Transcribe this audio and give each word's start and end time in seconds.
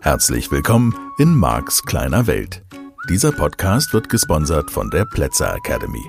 Herzlich 0.00 0.50
willkommen 0.50 0.94
in 1.18 1.34
Marks 1.34 1.82
kleiner 1.82 2.26
Welt. 2.26 2.62
Dieser 3.08 3.32
Podcast 3.32 3.92
wird 3.92 4.08
gesponsert 4.08 4.70
von 4.70 4.90
der 4.90 5.04
Plätzer 5.04 5.54
Academy. 5.54 6.04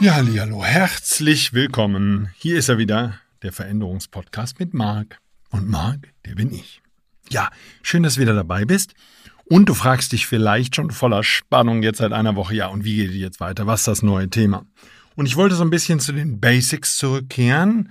Ja, 0.00 0.14
hallo, 0.14 0.64
herzlich 0.64 1.52
willkommen. 1.52 2.30
Hier 2.38 2.58
ist 2.58 2.68
er 2.68 2.78
wieder, 2.78 3.20
der 3.42 3.52
Veränderungspodcast 3.52 4.58
mit 4.58 4.74
Marc. 4.74 5.18
Und 5.50 5.68
Marc, 5.68 6.12
der 6.24 6.34
bin 6.34 6.52
ich. 6.52 6.82
Ja, 7.30 7.50
schön, 7.82 8.02
dass 8.02 8.16
du 8.16 8.20
wieder 8.20 8.34
dabei 8.34 8.64
bist. 8.64 8.94
Und 9.44 9.68
du 9.68 9.74
fragst 9.74 10.12
dich 10.12 10.26
vielleicht 10.26 10.76
schon 10.76 10.90
voller 10.90 11.24
Spannung 11.24 11.82
jetzt 11.82 11.98
seit 11.98 12.12
einer 12.12 12.36
Woche, 12.36 12.54
ja, 12.54 12.68
und 12.68 12.84
wie 12.84 12.96
geht 12.96 13.12
jetzt 13.12 13.40
weiter? 13.40 13.66
Was 13.66 13.80
ist 13.80 13.88
das 13.88 14.02
neue 14.02 14.28
Thema? 14.28 14.64
Und 15.14 15.26
ich 15.26 15.36
wollte 15.36 15.54
so 15.54 15.62
ein 15.62 15.70
bisschen 15.70 16.00
zu 16.00 16.12
den 16.12 16.40
Basics 16.40 16.96
zurückkehren, 16.96 17.90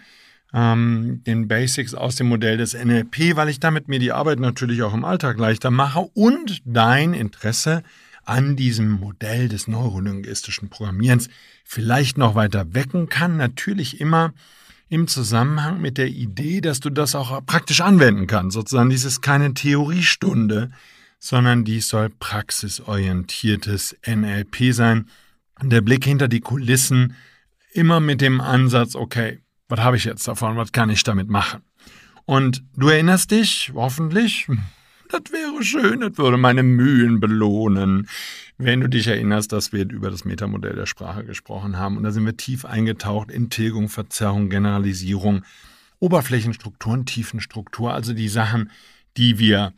ähm, 0.54 1.22
den 1.26 1.48
Basics 1.48 1.94
aus 1.94 2.16
dem 2.16 2.28
Modell 2.28 2.58
des 2.58 2.74
NLP, 2.74 3.36
weil 3.36 3.50
ich 3.50 3.60
damit 3.60 3.88
mir 3.88 4.00
die 4.00 4.12
Arbeit 4.12 4.40
natürlich 4.40 4.82
auch 4.82 4.94
im 4.94 5.06
Alltag 5.06 5.38
leichter 5.38 5.72
mache 5.72 6.00
und 6.14 6.62
dein 6.66 7.14
Interesse 7.14 7.84
an 8.26 8.56
diesem 8.56 8.92
Modell 8.92 9.50
des 9.50 9.68
neurolinguistischen 9.68 10.70
Programmierens 10.70 11.30
vielleicht 11.64 12.18
noch 12.18 12.36
weiter 12.36 12.74
wecken 12.74 13.10
kann. 13.10 13.38
Natürlich 13.38 14.00
immer 14.00 14.34
im 14.90 15.08
Zusammenhang 15.08 15.80
mit 15.82 15.98
der 15.98 16.08
Idee, 16.08 16.62
dass 16.62 16.82
du 16.82 16.90
das 16.90 17.16
auch 17.16 17.46
praktisch 17.46 17.82
anwenden 17.82 18.28
kannst. 18.28 18.56
Sozusagen, 18.56 18.90
dies 18.90 19.06
ist 19.06 19.22
keine 19.22 19.54
Theoriestunde, 19.54 20.72
sondern 21.24 21.64
dies 21.64 21.88
soll 21.88 22.10
praxisorientiertes 22.10 23.96
NLP 24.06 24.74
sein. 24.74 25.08
Der 25.62 25.82
Blick 25.82 26.04
hinter 26.04 26.28
die 26.28 26.40
Kulissen 26.40 27.16
immer 27.74 28.00
mit 28.00 28.22
dem 28.22 28.42
Ansatz, 28.42 28.96
okay, 28.96 29.40
was 29.70 29.80
habe 29.80 29.98
ich 29.98 30.04
jetzt 30.04 30.28
davon, 30.28 30.58
was 30.58 30.72
kann 30.72 30.90
ich 30.90 31.04
damit 31.04 31.30
machen? 31.30 31.62
Und 32.26 32.64
du 32.76 32.90
erinnerst 32.90 33.30
dich, 33.30 33.72
hoffentlich, 33.76 34.48
das 35.10 35.22
wäre 35.32 35.64
schön, 35.64 36.00
das 36.00 36.18
würde 36.18 36.38
meine 36.38 36.64
Mühen 36.64 37.20
belohnen. 37.20 38.10
Wenn 38.58 38.82
du 38.82 38.90
dich 38.90 39.06
erinnerst, 39.06 39.52
dass 39.52 39.72
wir 39.72 39.88
über 39.88 40.10
das 40.10 40.26
Metamodell 40.26 40.76
der 40.76 40.88
Sprache 40.88 41.24
gesprochen 41.24 41.78
haben 41.78 41.98
und 41.98 42.04
da 42.04 42.12
sind 42.12 42.26
wir 42.26 42.36
tief 42.36 42.66
eingetaucht 42.66 43.30
in 43.30 43.52
Tilgung, 43.52 43.90
Verzerrung, 43.90 44.50
Generalisierung, 44.50 45.44
Oberflächenstrukturen, 46.00 47.06
Tiefenstruktur, 47.06 47.94
also 47.94 48.14
die 48.14 48.30
Sachen, 48.30 48.72
die 49.18 49.38
wir 49.38 49.74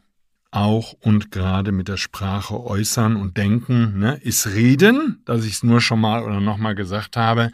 auch 0.54 0.94
und 1.02 1.32
gerade 1.32 1.72
mit 1.72 1.88
der 1.88 1.98
Sprache 1.98 2.64
äußern 2.64 3.16
und 3.16 3.38
denken, 3.38 4.00
ne, 4.00 4.16
ist 4.22 4.48
Reden, 4.48 5.22
dass 5.26 5.45
ich 5.45 5.54
es 5.54 5.64
nur 5.64 5.82
schon 5.82 6.00
mal 6.00 6.23
oder 6.23 6.40
nochmal 6.40 6.76
gesagt 6.76 7.18
habe, 7.18 7.52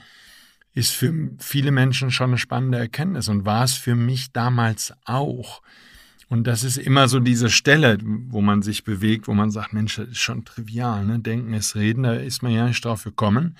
ist 0.73 0.91
für 0.91 1.13
viele 1.39 1.71
Menschen 1.71 2.11
schon 2.11 2.31
eine 2.31 2.37
spannende 2.37 2.77
Erkenntnis 2.77 3.27
und 3.27 3.45
war 3.45 3.63
es 3.63 3.73
für 3.73 3.95
mich 3.95 4.31
damals 4.31 4.93
auch. 5.05 5.61
Und 6.27 6.45
das 6.45 6.63
ist 6.63 6.77
immer 6.77 7.07
so 7.07 7.19
diese 7.19 7.49
Stelle, 7.49 7.97
wo 8.03 8.41
man 8.41 8.61
sich 8.61 8.83
bewegt, 8.83 9.27
wo 9.27 9.33
man 9.33 9.49
sagt, 9.49 9.73
Mensch, 9.73 9.95
das 9.95 10.09
ist 10.09 10.19
schon 10.19 10.45
trivial, 10.45 11.03
ne? 11.05 11.19
Denken 11.19 11.53
ist 11.53 11.75
Reden, 11.75 12.03
da 12.03 12.13
ist 12.13 12.43
man 12.43 12.51
ja 12.51 12.67
nicht 12.67 12.85
drauf 12.85 13.03
gekommen. 13.03 13.55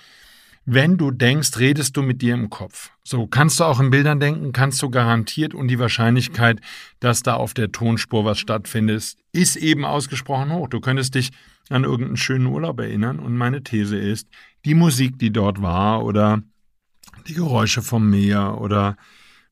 Wenn 0.72 0.98
du 0.98 1.10
denkst, 1.10 1.58
redest 1.58 1.98
du 1.98 2.04
mit 2.04 2.22
dir 2.22 2.36
im 2.36 2.52
Kopf. 2.52 2.92
So 3.04 3.26
kannst 3.26 3.60
du 3.60 3.64
auch 3.64 3.80
in 3.80 3.90
Bildern 3.90 4.20
denken, 4.20 4.52
kannst 4.52 4.80
du 4.84 4.92
garantiert 4.92 5.56
und 5.56 5.68
die 5.68 5.80
Wahrscheinlichkeit, 5.80 6.62
dass 7.00 7.24
da 7.24 7.34
auf 7.34 7.56
der 7.56 7.72
Tonspur 7.72 8.24
was 8.24 8.38
stattfindet, 8.38 9.16
ist 9.32 9.56
eben 9.56 9.84
ausgesprochen 9.84 10.54
hoch. 10.54 10.68
Du 10.68 10.80
könntest 10.80 11.16
dich 11.16 11.32
an 11.70 11.86
irgendeinen 11.86 12.18
schönen 12.18 12.46
Urlaub 12.46 12.80
erinnern 12.80 13.18
und 13.18 13.36
meine 13.36 13.64
These 13.64 13.98
ist, 13.98 14.28
die 14.64 14.76
Musik, 14.76 15.18
die 15.18 15.32
dort 15.32 15.60
war 15.60 16.06
oder 16.06 16.44
die 17.28 17.34
Geräusche 17.34 17.82
vom 17.82 18.08
Meer 18.08 18.62
oder 18.62 18.96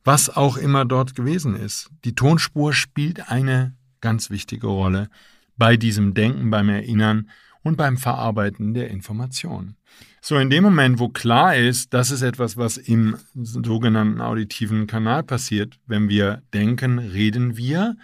was 0.04 0.30
auch 0.30 0.56
immer 0.56 0.86
dort 0.86 1.16
gewesen 1.16 1.56
ist. 1.56 1.90
Die 2.06 2.14
Tonspur 2.14 2.74
spielt 2.74 3.32
eine 3.32 3.76
ganz 4.02 4.30
wichtige 4.30 4.68
Rolle 4.68 5.10
bei 5.58 5.78
diesem 5.78 6.14
Denken, 6.14 6.52
beim 6.52 6.70
Erinnern 6.70 7.28
und 7.64 7.78
beim 7.78 7.98
Verarbeiten 7.98 8.74
der 8.74 8.90
Information. 8.90 9.76
So, 10.22 10.38
in 10.38 10.50
dem 10.50 10.64
Moment, 10.64 11.00
wo 11.00 11.10
klar 11.10 11.56
ist, 11.56 11.94
das 11.94 12.12
ist 12.12 12.22
etwas, 12.22 12.58
was 12.58 12.78
im 12.78 13.18
sogenannten 13.34 14.22
auditiven 14.22 14.88
Kanal 14.88 15.24
passiert, 15.24 15.80
wenn 15.86 16.10
wir 16.10 16.42
denken, 16.54 17.00
reden 17.00 17.58
wir 17.58 17.96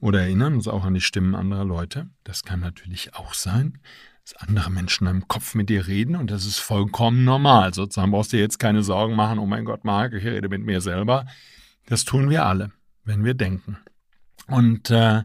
oder 0.00 0.22
erinnern 0.22 0.54
uns 0.54 0.68
auch 0.68 0.84
an 0.84 0.94
die 0.94 1.00
Stimmen 1.00 1.34
anderer 1.34 1.64
Leute. 1.64 2.08
Das 2.24 2.42
kann 2.42 2.60
natürlich 2.60 3.14
auch 3.14 3.34
sein 3.34 3.78
dass 4.24 4.36
andere 4.36 4.70
Menschen 4.70 5.06
im 5.06 5.28
Kopf 5.28 5.54
mit 5.54 5.68
dir 5.68 5.86
reden 5.86 6.16
und 6.16 6.30
das 6.30 6.46
ist 6.46 6.58
vollkommen 6.58 7.24
normal. 7.24 7.74
Sozusagen 7.74 8.10
brauchst 8.10 8.32
du 8.32 8.38
dir 8.38 8.42
jetzt 8.42 8.58
keine 8.58 8.82
Sorgen 8.82 9.14
machen, 9.14 9.38
oh 9.38 9.46
mein 9.46 9.64
Gott, 9.66 9.84
Marc, 9.84 10.14
ich 10.14 10.24
rede 10.24 10.48
mit 10.48 10.64
mir 10.64 10.80
selber. 10.80 11.26
Das 11.86 12.04
tun 12.04 12.30
wir 12.30 12.46
alle, 12.46 12.72
wenn 13.04 13.24
wir 13.24 13.34
denken. 13.34 13.76
Und 14.46 14.90
äh, 14.90 15.22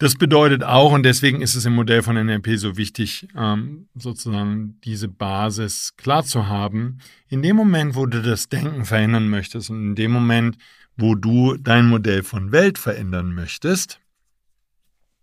das 0.00 0.14
bedeutet 0.14 0.64
auch, 0.64 0.92
und 0.92 1.02
deswegen 1.02 1.42
ist 1.42 1.54
es 1.54 1.66
im 1.66 1.74
Modell 1.74 2.02
von 2.02 2.16
NLP 2.16 2.56
so 2.56 2.78
wichtig, 2.78 3.28
ähm, 3.36 3.86
sozusagen 3.94 4.80
diese 4.82 5.08
Basis 5.08 5.94
klar 5.98 6.24
zu 6.24 6.46
haben. 6.46 7.00
In 7.28 7.42
dem 7.42 7.54
Moment, 7.54 7.94
wo 7.94 8.06
du 8.06 8.22
das 8.22 8.48
Denken 8.48 8.86
verändern 8.86 9.28
möchtest 9.28 9.68
und 9.68 9.88
in 9.88 9.94
dem 9.94 10.10
Moment, 10.10 10.56
wo 10.96 11.14
du 11.14 11.58
dein 11.58 11.86
Modell 11.86 12.22
von 12.22 12.50
Welt 12.50 12.78
verändern 12.78 13.34
möchtest, 13.34 14.00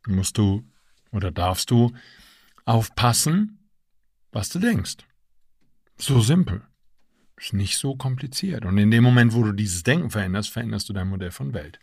musst 0.06 0.38
du 0.38 0.64
oder 1.12 1.32
darfst 1.32 1.72
du 1.72 1.92
aufpassen, 2.66 3.58
was 4.32 4.50
du 4.50 4.60
denkst. 4.60 4.98
So 5.98 6.22
simpel. 6.22 6.62
Ist 7.36 7.54
nicht 7.54 7.78
so 7.80 7.96
kompliziert. 7.96 8.64
Und 8.64 8.78
in 8.78 8.92
dem 8.92 9.04
Moment, 9.04 9.34
wo 9.34 9.44
du 9.44 9.54
dieses 9.54 9.82
Denken 9.82 10.12
veränderst, 10.12 10.52
veränderst 10.52 10.88
du 10.88 10.94
dein 10.94 11.08
Modell 11.08 11.32
von 11.32 11.56
Welt. 11.56 11.80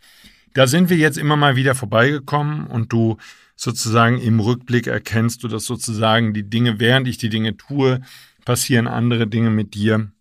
Da 0.55 0.67
sind 0.67 0.89
wir 0.89 0.95
jetzt 0.95 1.17
immer 1.17 1.35
mal 1.35 1.57
wieder 1.57 1.75
vorbeigekommen 1.75 2.65
und 2.67 2.93
du 2.93 3.17
sozusagen 3.57 4.19
im 4.21 4.39
Rückblick 4.39 4.87
erkennst 4.87 5.43
du, 5.43 5.49
dass 5.49 5.65
sozusagen 5.65 6.33
die 6.33 6.49
Dinge, 6.49 6.79
während 6.79 7.09
ich 7.09 7.17
die 7.17 7.27
Dinge 7.27 7.57
tue, 7.57 7.99
passieren 8.45 8.87
andere 8.87 9.27
Dinge 9.27 9.49
mit 9.49 9.73
dir, 9.73 10.11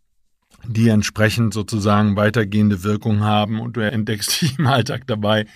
die 0.67 0.89
entsprechend 0.89 1.55
sozusagen 1.55 2.17
weitergehende 2.17 2.83
Wirkung 2.83 3.21
haben 3.21 3.61
und 3.61 3.77
du 3.77 3.81
entdeckst 3.81 4.43
dich 4.43 4.59
im 4.59 4.67
Alltag 4.67 5.07
dabei, 5.07 5.47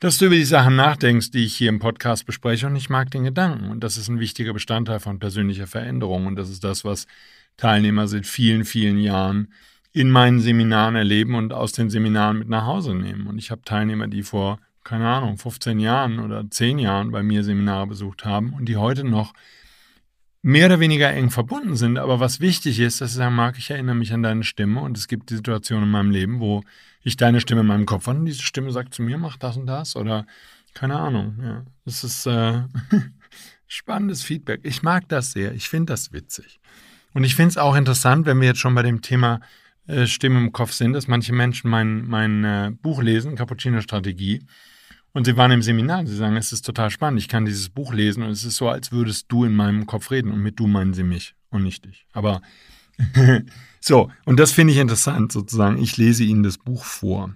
dass 0.00 0.16
du 0.16 0.26
über 0.26 0.34
die 0.34 0.44
Sachen 0.44 0.76
nachdenkst, 0.76 1.30
die 1.30 1.44
ich 1.44 1.54
hier 1.54 1.68
im 1.68 1.78
Podcast 1.78 2.24
bespreche 2.24 2.66
und 2.66 2.74
ich 2.74 2.88
mag 2.88 3.10
den 3.10 3.24
Gedanken. 3.24 3.70
Und 3.70 3.84
das 3.84 3.98
ist 3.98 4.08
ein 4.08 4.18
wichtiger 4.18 4.54
Bestandteil 4.54 4.98
von 4.98 5.18
persönlicher 5.18 5.66
Veränderung 5.66 6.24
und 6.24 6.36
das 6.36 6.48
ist 6.48 6.64
das, 6.64 6.86
was 6.86 7.06
Teilnehmer 7.58 8.08
seit 8.08 8.26
vielen, 8.26 8.64
vielen 8.64 8.98
Jahren 8.98 9.52
in 9.92 10.10
meinen 10.10 10.40
Seminaren 10.40 10.96
erleben 10.96 11.34
und 11.34 11.52
aus 11.52 11.72
den 11.72 11.90
Seminaren 11.90 12.38
mit 12.38 12.48
nach 12.48 12.66
Hause 12.66 12.94
nehmen. 12.94 13.26
Und 13.26 13.38
ich 13.38 13.50
habe 13.50 13.62
Teilnehmer, 13.62 14.08
die 14.08 14.22
vor, 14.22 14.58
keine 14.84 15.06
Ahnung, 15.06 15.36
15 15.36 15.78
Jahren 15.80 16.18
oder 16.18 16.48
10 16.48 16.78
Jahren 16.78 17.10
bei 17.10 17.22
mir 17.22 17.44
Seminare 17.44 17.86
besucht 17.86 18.24
haben 18.24 18.54
und 18.54 18.66
die 18.66 18.76
heute 18.76 19.04
noch 19.04 19.34
mehr 20.40 20.66
oder 20.66 20.80
weniger 20.80 21.10
eng 21.12 21.30
verbunden 21.30 21.76
sind. 21.76 21.98
Aber 21.98 22.20
was 22.20 22.40
wichtig 22.40 22.80
ist, 22.80 23.00
dass 23.00 23.10
ich 23.10 23.16
sagen 23.16 23.34
mag, 23.34 23.58
ich 23.58 23.70
erinnere 23.70 23.94
mich 23.94 24.12
an 24.12 24.22
deine 24.22 24.44
Stimme 24.44 24.80
und 24.80 24.96
es 24.96 25.08
gibt 25.08 25.30
die 25.30 25.36
Situation 25.36 25.82
in 25.82 25.90
meinem 25.90 26.10
Leben, 26.10 26.40
wo 26.40 26.62
ich 27.02 27.16
deine 27.16 27.40
Stimme 27.40 27.60
in 27.60 27.66
meinem 27.66 27.86
Kopf 27.86 28.06
habe 28.06 28.18
und 28.18 28.26
diese 28.26 28.42
Stimme 28.42 28.72
sagt 28.72 28.94
zu 28.94 29.02
mir, 29.02 29.18
mach 29.18 29.36
das 29.36 29.56
und 29.56 29.66
das 29.66 29.94
oder 29.94 30.26
keine 30.74 30.98
Ahnung. 30.98 31.38
Ja, 31.42 31.64
das 31.84 32.02
ist 32.02 32.26
äh, 32.26 32.62
spannendes 33.66 34.22
Feedback. 34.22 34.60
Ich 34.64 34.82
mag 34.82 35.08
das 35.08 35.32
sehr. 35.32 35.52
Ich 35.52 35.68
finde 35.68 35.92
das 35.92 36.12
witzig. 36.12 36.60
Und 37.12 37.24
ich 37.24 37.34
finde 37.34 37.50
es 37.50 37.58
auch 37.58 37.76
interessant, 37.76 38.24
wenn 38.26 38.40
wir 38.40 38.48
jetzt 38.48 38.60
schon 38.60 38.74
bei 38.74 38.82
dem 38.82 39.02
Thema 39.02 39.40
äh, 39.86 40.06
Stimme 40.06 40.38
im 40.38 40.52
Kopf 40.52 40.72
sind, 40.72 40.92
dass 40.92 41.08
manche 41.08 41.32
Menschen 41.32 41.70
mein, 41.70 42.06
mein 42.06 42.44
äh, 42.44 42.72
Buch 42.82 43.02
lesen, 43.02 43.36
Cappuccino-Strategie, 43.36 44.46
und 45.14 45.26
sie 45.26 45.36
waren 45.36 45.50
im 45.50 45.62
Seminar 45.62 46.06
sie 46.06 46.16
sagen, 46.16 46.36
es 46.36 46.52
ist 46.52 46.64
total 46.64 46.90
spannend, 46.90 47.20
ich 47.20 47.28
kann 47.28 47.44
dieses 47.44 47.68
Buch 47.68 47.92
lesen 47.92 48.22
und 48.22 48.30
es 48.30 48.44
ist 48.44 48.56
so, 48.56 48.68
als 48.68 48.92
würdest 48.92 49.26
du 49.28 49.44
in 49.44 49.54
meinem 49.54 49.86
Kopf 49.86 50.10
reden 50.10 50.32
und 50.32 50.40
mit 50.40 50.58
du 50.58 50.66
meinen 50.66 50.94
sie 50.94 51.02
mich 51.02 51.34
und 51.50 51.62
nicht 51.62 51.84
dich. 51.84 52.06
Aber 52.12 52.40
so, 53.80 54.10
und 54.24 54.38
das 54.38 54.52
finde 54.52 54.72
ich 54.72 54.78
interessant 54.78 55.32
sozusagen. 55.32 55.82
Ich 55.82 55.96
lese 55.96 56.24
Ihnen 56.24 56.42
das 56.42 56.58
Buch 56.58 56.84
vor. 56.84 57.34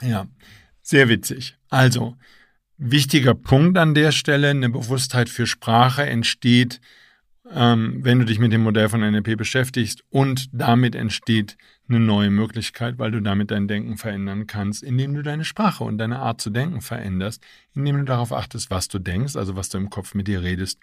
Ja, 0.00 0.26
sehr 0.82 1.08
witzig. 1.08 1.56
Also, 1.68 2.16
wichtiger 2.78 3.34
Punkt 3.34 3.76
an 3.76 3.94
der 3.94 4.12
Stelle, 4.12 4.50
eine 4.50 4.70
Bewusstheit 4.70 5.28
für 5.28 5.46
Sprache 5.46 6.06
entsteht, 6.06 6.80
ähm, 7.52 8.00
wenn 8.02 8.18
du 8.18 8.24
dich 8.24 8.38
mit 8.38 8.52
dem 8.52 8.62
Modell 8.62 8.88
von 8.88 9.00
NLP 9.00 9.36
beschäftigst 9.36 10.02
und 10.10 10.48
damit 10.52 10.94
entsteht 10.94 11.56
eine 11.88 12.00
neue 12.00 12.30
Möglichkeit, 12.30 12.98
weil 12.98 13.10
du 13.12 13.20
damit 13.20 13.50
dein 13.50 13.68
Denken 13.68 13.96
verändern 13.96 14.46
kannst, 14.46 14.82
indem 14.82 15.14
du 15.14 15.22
deine 15.22 15.44
Sprache 15.44 15.84
und 15.84 15.98
deine 15.98 16.18
Art 16.18 16.40
zu 16.40 16.50
denken 16.50 16.80
veränderst, 16.80 17.42
indem 17.74 17.98
du 17.98 18.04
darauf 18.04 18.32
achtest, 18.32 18.70
was 18.70 18.88
du 18.88 18.98
denkst, 18.98 19.36
also 19.36 19.54
was 19.54 19.68
du 19.68 19.78
im 19.78 19.90
Kopf 19.90 20.14
mit 20.14 20.26
dir 20.26 20.42
redest. 20.42 20.78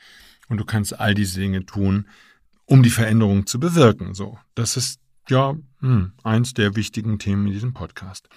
Und 0.48 0.57
du 0.57 0.65
kannst 0.65 1.00
all 1.00 1.13
diese 1.13 1.39
Dinge 1.39 1.65
tun, 1.65 2.07
um 2.66 2.83
die 2.83 2.89
Veränderung 2.89 3.45
zu 3.45 3.59
bewirken. 3.59 4.13
So, 4.13 4.38
das 4.56 4.77
ist 4.77 5.00
ja 5.30 5.56
hm, 5.80 6.13
eins 6.24 6.54
der 6.54 6.75
wichtigen 6.75 7.19
Themen 7.19 7.48
in 7.48 7.54
diesem 7.54 7.74
Podcast. 7.74 8.30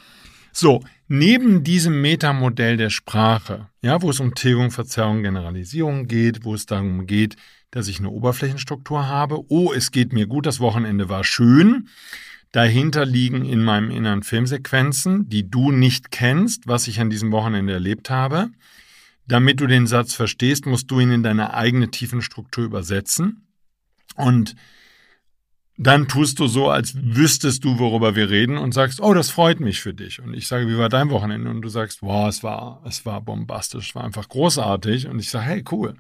So, 0.59 0.81
neben 1.07 1.65
diesem 1.65 2.01
Metamodell 2.01 2.79
der 2.79 2.89
Sprache, 2.89 3.69
ja, 3.83 4.01
wo 4.01 4.09
es 4.09 4.21
um 4.21 4.35
Tilgung, 4.35 4.71
Verzerrung, 4.71 5.23
Generalisierung 5.23 6.07
geht, 6.07 6.47
wo 6.47 6.55
es 6.55 6.65
darum 6.65 7.07
geht, 7.07 7.37
dass 7.71 7.89
ich 7.89 7.99
eine 7.99 8.09
Oberflächenstruktur 8.09 9.07
habe. 9.07 9.39
Oh, 9.51 9.75
es 9.75 9.91
geht 9.91 10.15
mir 10.15 10.27
gut, 10.27 10.47
das 10.47 10.59
Wochenende 10.59 11.11
war 11.11 11.25
schön. 11.25 11.91
Dahinter 12.53 13.05
liegen 13.05 13.45
in 13.45 13.63
meinem 13.63 13.91
Innern 13.91 14.23
Filmsequenzen, 14.23 15.29
die 15.29 15.51
du 15.51 15.73
nicht 15.73 16.11
kennst, 16.11 16.67
was 16.67 16.89
ich 16.89 17.01
an 17.01 17.11
diesem 17.11 17.33
Wochenende 17.33 17.75
erlebt 17.75 18.09
habe. 18.09 18.49
Damit 19.29 19.61
du 19.61 19.67
den 19.67 19.87
Satz 19.87 20.15
verstehst, 20.15 20.65
musst 20.65 20.91
du 20.91 21.01
ihn 21.01 21.11
in 21.11 21.23
deine 21.23 21.53
eigene 21.53 21.91
Tiefenstruktur 21.91 22.65
übersetzen. 22.65 23.47
Und 24.15 24.57
dann 25.79 26.09
tust 26.09 26.39
du 26.39 26.47
so, 26.47 26.71
als 26.71 26.95
wüsstest 26.97 27.65
du, 27.65 27.79
worüber 27.79 28.17
wir 28.17 28.31
reden 28.31 28.57
und 28.57 28.73
sagst, 28.73 29.01
oh, 29.01 29.13
das 29.13 29.31
freut 29.31 29.61
mich 29.61 29.81
für 29.81 29.93
dich. 29.93 30.21
Und 30.21 30.33
ich 30.33 30.47
sage, 30.47 30.69
wie 30.69 30.79
war 30.79 30.89
dein 30.89 31.11
Wochenende? 31.11 31.51
Und 31.51 31.61
du 31.61 31.69
sagst, 31.69 32.03
wow, 32.03 32.29
es 32.29 32.43
war, 32.43 32.83
es 32.87 33.05
war 33.05 33.21
bombastisch, 33.21 33.91
es 33.91 33.95
war 33.95 34.05
einfach 34.05 34.29
großartig. 34.29 35.07
Und 35.09 35.19
ich 35.19 35.29
sage, 35.29 35.45
hey, 35.45 35.65
cool. 35.71 35.95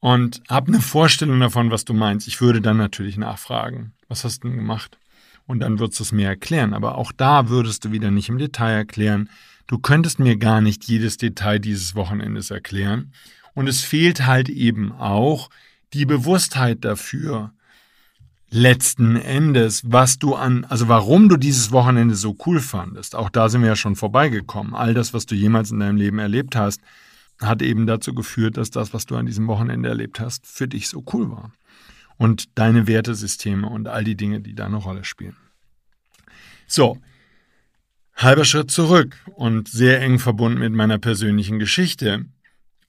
Und 0.00 0.42
habe 0.48 0.68
eine 0.68 0.80
Vorstellung 0.80 1.40
davon, 1.40 1.70
was 1.70 1.84
du 1.84 1.94
meinst. 1.94 2.28
Ich 2.28 2.40
würde 2.40 2.60
dann 2.60 2.76
natürlich 2.76 3.16
nachfragen, 3.16 3.94
was 4.06 4.24
hast 4.24 4.44
du 4.44 4.48
denn 4.48 4.58
gemacht? 4.58 4.98
Und 5.46 5.60
dann 5.60 5.78
würdest 5.78 6.00
du 6.00 6.04
es 6.04 6.12
mir 6.12 6.28
erklären. 6.28 6.74
Aber 6.74 6.98
auch 6.98 7.10
da 7.10 7.48
würdest 7.48 7.86
du 7.86 7.90
wieder 7.90 8.10
nicht 8.10 8.28
im 8.28 8.36
Detail 8.36 8.72
erklären. 8.72 9.30
Du 9.66 9.78
könntest 9.78 10.18
mir 10.18 10.36
gar 10.36 10.60
nicht 10.60 10.84
jedes 10.84 11.16
Detail 11.16 11.58
dieses 11.58 11.94
Wochenendes 11.94 12.50
erklären. 12.50 13.12
Und 13.54 13.66
es 13.66 13.80
fehlt 13.80 14.26
halt 14.26 14.50
eben 14.50 14.92
auch 14.92 15.48
die 15.94 16.04
Bewusstheit 16.04 16.84
dafür, 16.84 17.52
letzten 18.50 19.16
Endes, 19.16 19.82
was 19.84 20.18
du 20.18 20.34
an, 20.34 20.64
also 20.64 20.88
warum 20.88 21.28
du 21.28 21.36
dieses 21.36 21.70
Wochenende 21.70 22.14
so 22.14 22.36
cool 22.46 22.60
fandest. 22.60 23.14
Auch 23.14 23.30
da 23.30 23.48
sind 23.48 23.60
wir 23.60 23.68
ja 23.68 23.76
schon 23.76 23.96
vorbeigekommen. 23.96 24.74
All 24.74 24.94
das, 24.94 25.12
was 25.12 25.26
du 25.26 25.34
jemals 25.34 25.70
in 25.70 25.80
deinem 25.80 25.96
Leben 25.96 26.18
erlebt 26.18 26.56
hast, 26.56 26.80
hat 27.40 27.62
eben 27.62 27.86
dazu 27.86 28.14
geführt, 28.14 28.56
dass 28.56 28.70
das, 28.70 28.92
was 28.94 29.06
du 29.06 29.16
an 29.16 29.26
diesem 29.26 29.46
Wochenende 29.46 29.88
erlebt 29.88 30.18
hast, 30.18 30.46
für 30.46 30.66
dich 30.66 30.88
so 30.88 31.04
cool 31.12 31.30
war. 31.30 31.52
Und 32.16 32.58
deine 32.58 32.86
Wertesysteme 32.86 33.68
und 33.68 33.86
all 33.86 34.02
die 34.02 34.16
Dinge, 34.16 34.40
die 34.40 34.54
da 34.54 34.66
eine 34.66 34.76
Rolle 34.76 35.04
spielen. 35.04 35.36
So, 36.66 36.98
halber 38.16 38.44
Schritt 38.44 38.70
zurück 38.70 39.16
und 39.36 39.68
sehr 39.68 40.00
eng 40.00 40.18
verbunden 40.18 40.58
mit 40.58 40.72
meiner 40.72 40.98
persönlichen 40.98 41.58
Geschichte 41.58 42.24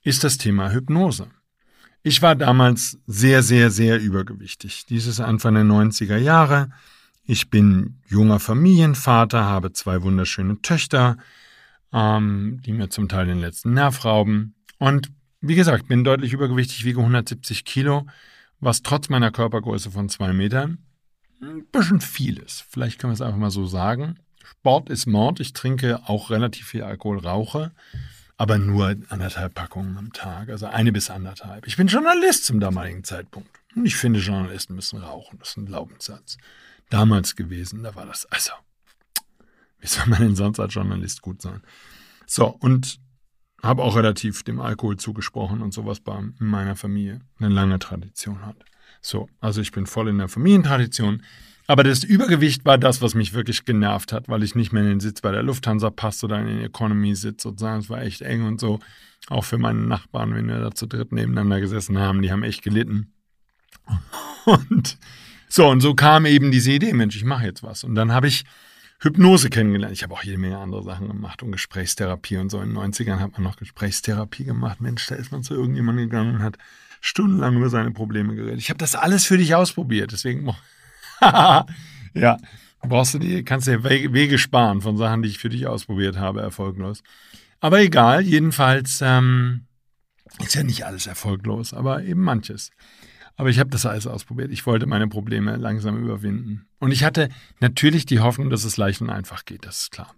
ist 0.02 0.24
das 0.24 0.38
Thema 0.38 0.72
Hypnose. 0.72 1.28
Ich 2.02 2.22
war 2.22 2.36
damals 2.36 2.98
sehr, 3.08 3.44
sehr, 3.44 3.72
sehr 3.72 4.00
übergewichtig. 4.00 4.86
Dies 4.86 5.06
ist 5.06 5.20
Anfang 5.20 5.56
der 5.56 5.66
90er 5.66 6.18
Jahre. 6.18 6.70
Ich 7.26 7.50
bin 7.50 8.00
junger 8.08 8.40
Familienvater, 8.40 9.44
habe 9.44 9.74
zwei 9.74 10.02
wunderschöne 10.02 10.62
Töchter, 10.62 11.18
ähm, 11.92 12.62
die 12.66 12.72
mir 12.72 12.90
zum 12.90 13.10
Teil 13.10 13.26
den 13.26 13.40
letzten 13.40 13.74
Nerv 13.74 14.06
rauben. 14.06 14.56
Und 14.78 15.12
wie 15.42 15.56
gesagt, 15.56 15.90
bin 15.90 16.06
deutlich 16.06 16.32
übergewichtig, 16.32 16.86
wiege 16.86 17.00
170 17.00 17.66
Kilo, 17.66 18.08
was 18.62 18.82
trotz 18.82 19.10
meiner 19.10 19.32
Körpergröße 19.32 19.92
von 19.92 20.08
zwei 20.08 20.32
Metern 20.32 20.80
ein 21.42 21.66
bisschen 21.66 22.02
viel 22.02 22.38
ist. 22.38 22.66
Vielleicht 22.70 23.00
können 23.00 23.12
wir 23.12 23.16
es 23.16 23.22
einfach 23.22 23.38
mal 23.38 23.52
so 23.52 23.66
sagen. 23.66 24.16
Sport 24.44 24.90
ist 24.90 25.06
Mord. 25.06 25.40
Ich 25.40 25.54
trinke 25.54 26.00
auch 26.06 26.30
relativ 26.30 26.68
viel 26.68 26.84
Alkohol, 26.84 27.20
rauche 27.20 27.72
aber 28.40 28.58
nur 28.58 28.96
anderthalb 29.10 29.54
Packungen 29.54 29.98
am 29.98 30.14
Tag, 30.14 30.48
also 30.48 30.66
eine 30.66 30.94
bis 30.94 31.10
anderthalb. 31.10 31.68
Ich 31.68 31.76
bin 31.76 31.88
Journalist 31.88 32.46
zum 32.46 32.62
damaligen 32.62 33.04
Zeitpunkt. 33.04 33.50
Und 33.76 33.86
ich 33.86 33.98
finde, 33.98 34.22
Journalisten 34.22 34.76
müssen 34.76 35.00
rauchen. 35.00 35.38
Das 35.40 35.50
ist 35.50 35.58
ein 35.58 35.66
Glaubenssatz. 35.66 36.38
Damals 36.90 37.36
gewesen, 37.36 37.84
da 37.84 37.96
war 37.96 38.06
das, 38.06 38.26
also, 38.28 38.54
wie 39.80 39.88
soll 39.88 40.06
man 40.08 40.22
denn 40.22 40.36
sonst 40.38 40.58
als 40.58 40.74
Journalist 40.74 41.22
gut 41.22 41.42
sein? 41.42 41.62
So, 42.28 42.48
und 42.48 43.02
habe 43.62 43.84
auch 43.84 43.98
relativ 43.98 44.44
dem 44.44 44.62
Alkohol 44.62 44.96
zugesprochen 44.96 45.62
und 45.62 45.74
sowas 45.74 46.00
bei 46.00 46.18
meiner 46.38 46.78
Familie 46.78 47.20
eine 47.40 47.50
lange 47.50 47.78
Tradition 47.78 48.46
hat. 48.46 48.56
So, 49.02 49.28
also 49.42 49.60
ich 49.60 49.74
bin 49.74 49.86
voll 49.86 50.08
in 50.08 50.18
der 50.18 50.30
Familientradition. 50.30 51.24
Aber 51.70 51.84
das 51.84 52.04
Übergewicht 52.04 52.66
war 52.66 52.80
das, 52.80 53.00
was 53.00 53.14
mich 53.14 53.34
wirklich 53.34 53.64
genervt 53.64 54.12
hat, 54.12 54.28
weil 54.28 54.42
ich 54.42 54.56
nicht 54.56 54.74
mehr 54.74 54.82
in 54.82 54.90
den 54.90 55.00
Sitz 55.00 55.22
bei 55.22 55.32
der 55.32 55.44
Lufthansa 55.44 55.92
passte 55.92 56.26
oder 56.26 56.40
in 56.40 56.48
den 56.48 56.62
Economy-Sitz 56.62 57.44
sozusagen. 57.44 57.82
Es 57.82 57.92
war 57.92 58.02
echt 58.02 58.24
eng 58.24 58.44
und 58.44 58.60
so. 58.60 58.80
Auch 59.28 59.44
für 59.44 59.60
meine 59.60 59.82
Nachbarn, 59.82 60.34
wenn 60.34 60.48
wir 60.48 60.58
da 60.58 60.72
zu 60.72 60.88
dritt 60.88 61.12
nebeneinander 61.12 61.60
gesessen 61.60 62.00
haben, 62.00 62.24
die 62.24 62.32
haben 62.32 62.42
echt 62.42 62.64
gelitten. 62.64 63.14
Und 64.46 64.98
so, 65.48 65.68
und 65.68 65.82
so 65.82 65.94
kam 65.94 66.26
eben 66.26 66.50
diese 66.50 66.72
Idee, 66.72 66.92
Mensch, 66.92 67.16
ich 67.16 67.24
mache 67.24 67.46
jetzt 67.46 67.62
was. 67.62 67.84
Und 67.84 67.94
dann 67.94 68.14
habe 68.14 68.28
ich 68.28 68.46
Hypnose 69.00 69.52
kennengelernt. 69.52 69.94
Ich 69.94 70.02
habe 70.02 70.16
auch 70.16 70.24
jede 70.24 70.40
Menge 70.40 70.58
andere 70.58 70.82
Sachen 70.82 71.08
gemacht 71.08 71.44
und 71.44 71.52
Gesprächstherapie 71.52 72.38
und 72.38 72.50
so. 72.50 72.62
In 72.62 72.74
den 72.74 72.80
90ern 72.80 73.20
hat 73.20 73.34
man 73.34 73.44
noch 73.44 73.58
Gesprächstherapie 73.58 74.44
gemacht. 74.44 74.82
Mensch, 74.82 75.06
da 75.06 75.14
ist 75.14 75.32
man 75.32 75.44
zu 75.44 75.54
irgendjemandem 75.54 76.10
gegangen 76.10 76.38
und 76.38 76.42
hat 76.42 76.58
stundenlang 77.00 77.58
über 77.58 77.70
seine 77.70 77.92
Probleme 77.92 78.34
geredet. 78.34 78.58
Ich 78.58 78.72
habe 78.72 78.80
das 78.80 78.96
alles 78.96 79.26
für 79.28 79.38
dich 79.38 79.54
ausprobiert. 79.54 80.12
Deswegen 80.14 80.44
ja, 82.14 82.38
brauchst 82.82 83.14
du 83.14 83.20
die, 83.20 83.44
kannst 83.44 83.68
dir 83.68 83.84
Wege 83.84 84.38
sparen 84.38 84.82
von 84.82 84.98
Sachen, 84.98 85.22
die 85.22 85.30
ich 85.30 85.40
für 85.40 85.50
dich 85.50 85.68
ausprobiert 85.68 86.18
habe, 86.18 86.42
erfolglos. 86.42 87.04
Aber 87.60 87.82
egal, 87.82 88.22
jedenfalls 88.22 89.02
ähm, 89.04 89.66
ist 90.40 90.56
ja 90.56 90.64
nicht 90.64 90.86
alles 90.86 91.08
erfolglos, 91.08 91.74
aber 91.74 92.04
eben 92.04 92.22
manches. 92.22 92.72
Aber 93.36 93.50
ich 93.50 93.60
habe 93.60 93.70
das 93.70 93.86
alles 93.86 94.06
ausprobiert. 94.06 94.52
Ich 94.52 94.66
wollte 94.66 94.86
meine 94.86 95.08
Probleme 95.08 95.56
langsam 95.56 95.98
überwinden. 95.98 96.68
Und 96.80 96.92
ich 96.92 97.04
hatte 97.04 97.30
natürlich 97.62 98.06
die 98.06 98.20
Hoffnung, 98.20 98.50
dass 98.50 98.66
es 98.66 98.76
leicht 98.76 99.02
und 99.02 99.10
einfach 99.10 99.46
geht, 99.46 99.66
das 99.66 99.84
ist 99.84 99.92
klar. 99.92 100.14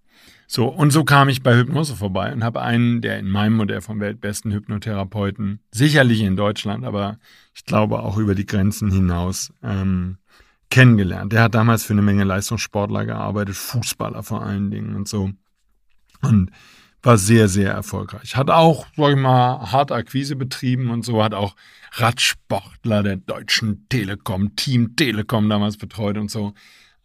So, 0.48 0.68
und 0.68 0.92
so 0.92 1.04
kam 1.04 1.30
ich 1.30 1.44
bei 1.44 1.56
Hypnose 1.56 1.96
vorbei 1.96 2.34
und 2.34 2.44
habe 2.44 2.62
einen 2.62 3.02
der 3.02 3.20
in 3.20 3.30
meinem 3.30 3.56
Modell 3.56 3.82
vom 3.82 4.00
weltbesten 4.00 4.52
Hypnotherapeuten, 4.52 5.62
sicherlich 5.72 6.22
in 6.22 6.36
Deutschland, 6.36 6.84
aber 6.84 7.20
ich 7.56 7.64
glaube 7.64 8.00
auch 8.00 8.18
über 8.18 8.36
die 8.36 8.46
Grenzen 8.46 8.92
hinaus, 8.92 9.54
ähm, 9.64 10.18
kennengelernt. 10.72 11.34
Der 11.34 11.44
hat 11.44 11.54
damals 11.54 11.84
für 11.84 11.94
eine 11.94 12.02
Menge 12.02 12.24
Leistungssportler 12.24 13.06
gearbeitet, 13.06 13.56
Fußballer 13.56 14.24
vor 14.24 14.42
allen 14.42 14.72
Dingen 14.72 14.96
und 14.96 15.08
so. 15.08 15.30
Und 16.24 16.52
war 17.04 17.18
sehr, 17.18 17.48
sehr 17.48 17.72
erfolgreich. 17.72 18.36
Hat 18.36 18.50
auch, 18.50 18.86
sag 18.96 19.12
ich 19.12 19.18
mal, 19.18 19.72
hart 19.72 19.92
Akquise 19.92 20.36
betrieben 20.36 20.92
und 20.92 21.04
so, 21.04 21.24
hat 21.24 21.34
auch 21.34 21.56
Radsportler 21.94 23.04
der 23.04 23.18
Deutschen 23.18 23.88
Telekom, 23.90 24.56
Team 24.56 24.96
Telekom 24.96 25.50
damals 25.50 25.78
betreut 25.78 26.18
und 26.18 26.30
so. 26.30 26.54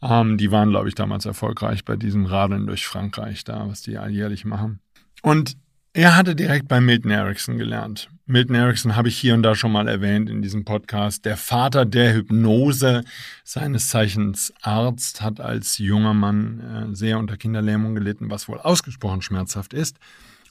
Ähm, 0.03 0.37
die 0.37 0.51
waren, 0.51 0.71
glaube 0.71 0.89
ich, 0.89 0.95
damals 0.95 1.25
erfolgreich 1.25 1.85
bei 1.85 1.97
diesem 1.97 2.27
Radeln 2.27 2.67
durch 2.67 2.87
Frankreich 2.87 3.45
da, 3.45 3.69
was 3.69 3.83
die 3.83 3.97
alljährlich 3.97 4.45
machen. 4.45 4.81
Und 5.23 5.57
er 5.97 6.15
hatte 6.15 6.37
direkt 6.37 6.69
bei 6.69 6.79
Milton 6.79 7.11
Erickson 7.11 7.57
gelernt. 7.57 8.11
Milton 8.27 8.55
Erickson 8.55 8.97
habe 8.97 9.09
ich 9.09 9.17
hier 9.17 9.33
und 9.33 9.43
da 9.43 9.55
schon 9.55 9.73
mal 9.73 9.89
erwähnt 9.89 10.29
in 10.29 10.43
diesem 10.43 10.67
Podcast. 10.67 11.25
Der 11.25 11.39
Vater 11.39 11.87
der 11.87 12.13
Hypnose, 12.13 13.03
seines 13.45 13.89
Zeichens 13.89 14.53
Arzt, 14.61 15.23
hat 15.23 15.41
als 15.41 15.79
junger 15.79 16.13
Mann 16.13 16.91
äh, 16.93 16.95
sehr 16.95 17.19
unter 17.19 17.39
Kinderlähmung 17.39 17.95
gelitten, 17.95 18.29
was 18.31 18.47
wohl 18.47 18.59
ausgesprochen 18.59 19.23
schmerzhaft 19.23 19.73
ist. 19.73 19.97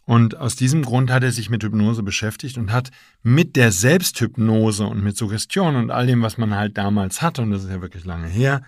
Und 0.05 0.36
aus 0.36 0.55
diesem 0.55 0.81
Grund 0.81 1.12
hat 1.12 1.24
er 1.24 1.31
sich 1.31 1.51
mit 1.51 1.63
Hypnose 1.63 2.01
beschäftigt 2.01 2.58
und 2.58 2.72
hat 2.72 2.89
mit 3.22 3.55
der 3.55 3.72
Selbsthypnose 3.72 4.88
und 4.88 5.03
mit 5.03 5.15
Suggestion 5.15 5.75
und 5.75 5.91
all 5.91 6.08
dem, 6.08 6.24
was 6.24 6.39
man 6.39 6.55
halt 6.55 6.75
damals 6.75 7.22
hatte, 7.22 7.43
und 7.43 7.51
das 7.51 7.65
ist 7.65 7.70
ja 7.70 7.81
wirklich 7.81 8.05
lange 8.05 8.27
her, 8.27 8.63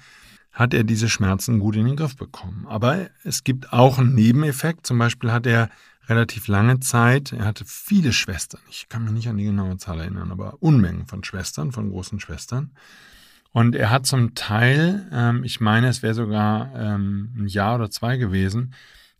hat 0.51 0.75
er 0.75 0.83
diese 0.83 1.09
Schmerzen 1.09 1.57
gut 1.57 1.75
in 1.75 1.85
den 1.85 1.95
Griff 1.95 2.15
bekommen. 2.15 2.65
Aber 2.67 3.07
es 3.23 3.43
gibt 3.43 3.73
auch 3.73 3.97
einen 3.97 4.13
Nebeneffekt. 4.13 4.85
Zum 4.85 4.99
Beispiel 4.99 5.31
hat 5.31 5.47
er 5.47 5.69
relativ 6.09 6.47
lange 6.47 6.79
Zeit. 6.79 7.33
Er 7.33 7.45
hatte 7.45 7.65
viele 7.65 8.13
Schwestern. 8.13 8.61
Ich 8.69 8.89
kann 8.89 9.03
mich 9.03 9.13
nicht 9.13 9.27
an 9.27 9.37
die 9.37 9.45
genaue 9.45 9.77
Zahl 9.77 9.99
erinnern, 9.99 10.31
aber 10.31 10.61
Unmengen 10.61 11.05
von 11.05 11.23
Schwestern, 11.23 11.71
von 11.71 11.89
großen 11.89 12.19
Schwestern. 12.19 12.71
Und 13.51 13.75
er 13.75 13.89
hat 13.89 14.05
zum 14.05 14.35
Teil, 14.35 15.09
ähm, 15.11 15.43
ich 15.43 15.59
meine, 15.59 15.87
es 15.87 16.03
wäre 16.03 16.13
sogar 16.13 16.71
ähm, 16.75 17.33
ein 17.37 17.47
Jahr 17.47 17.75
oder 17.75 17.89
zwei 17.89 18.17
gewesen, 18.17 18.73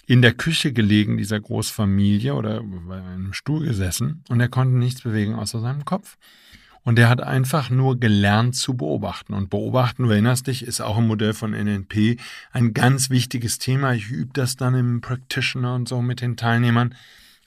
in 0.06 0.22
der 0.22 0.34
Küche 0.34 0.72
gelegen 0.72 1.18
dieser 1.18 1.40
Großfamilie 1.40 2.34
oder 2.34 2.62
bei 2.64 3.02
einem 3.02 3.34
Stuhl 3.34 3.66
gesessen 3.66 4.24
und 4.30 4.40
er 4.40 4.48
konnte 4.48 4.78
nichts 4.78 5.02
bewegen 5.02 5.36
außer 5.36 5.60
seinem 5.60 5.84
Kopf. 5.84 6.18
Und 6.88 6.98
er 6.98 7.10
hat 7.10 7.22
einfach 7.22 7.70
nur 7.70 8.00
gelernt 8.00 8.56
zu 8.56 8.78
beobachten. 8.78 9.34
Und 9.34 9.50
beobachten, 9.50 10.04
du 10.04 10.10
erinnerst 10.10 10.48
dich, 10.48 10.64
ist 10.64 10.80
auch 10.80 10.98
im 10.98 11.08
Modell 11.08 11.34
von 11.34 11.54
NNP 11.54 12.16
ein 12.54 12.74
ganz 12.74 13.10
wichtiges 13.10 13.60
Thema. 13.60 13.94
Ich 13.94 14.10
übe 14.10 14.32
das 14.32 14.56
dann 14.56 14.74
im 14.74 15.02
Practitioner 15.02 15.76
und 15.76 15.90
so 15.90 16.02
mit 16.02 16.22
den 16.22 16.38
Teilnehmern, 16.38 16.96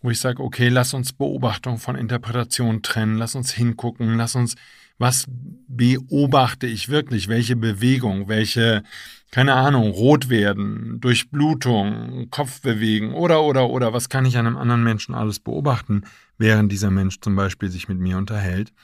wo 0.03 0.11
ich 0.11 0.21
sage, 0.21 0.43
okay, 0.43 0.69
lass 0.69 0.93
uns 0.93 1.15
Beobachtung 1.15 1.79
von 1.79 1.97
Interpretation 1.97 2.83
trennen, 2.83 3.17
lass 3.17 3.35
uns 3.35 3.51
hingucken, 3.51 4.19
lass 4.19 4.35
uns, 4.35 4.57
was 4.99 5.25
beobachte 5.69 6.67
ich 6.67 6.91
wirklich, 6.91 7.29
welche 7.29 7.57
Bewegung, 7.57 8.29
welche, 8.29 8.83
keine 9.31 9.55
Ahnung, 9.55 9.89
rot 9.89 10.29
werden, 10.29 11.01
Durchblutung, 11.01 12.29
Kopf 12.31 12.61
bewegen 12.61 13.15
oder, 13.15 13.43
oder, 13.43 13.71
oder, 13.71 13.95
was 13.95 14.11
kann 14.11 14.27
ich 14.27 14.37
an 14.37 14.47
einem 14.47 14.59
anderen 14.59 14.85
Menschen 14.85 15.15
alles 15.15 15.41
beobachten, 15.41 16.03
während 16.37 16.71
dieser 16.71 16.91
Mensch 16.91 17.21
zum 17.23 17.37
Beispiel 17.37 17.71
sich 17.71 17.89
mit 17.89 17.99
mir 17.99 18.19
unterhält. 18.19 18.75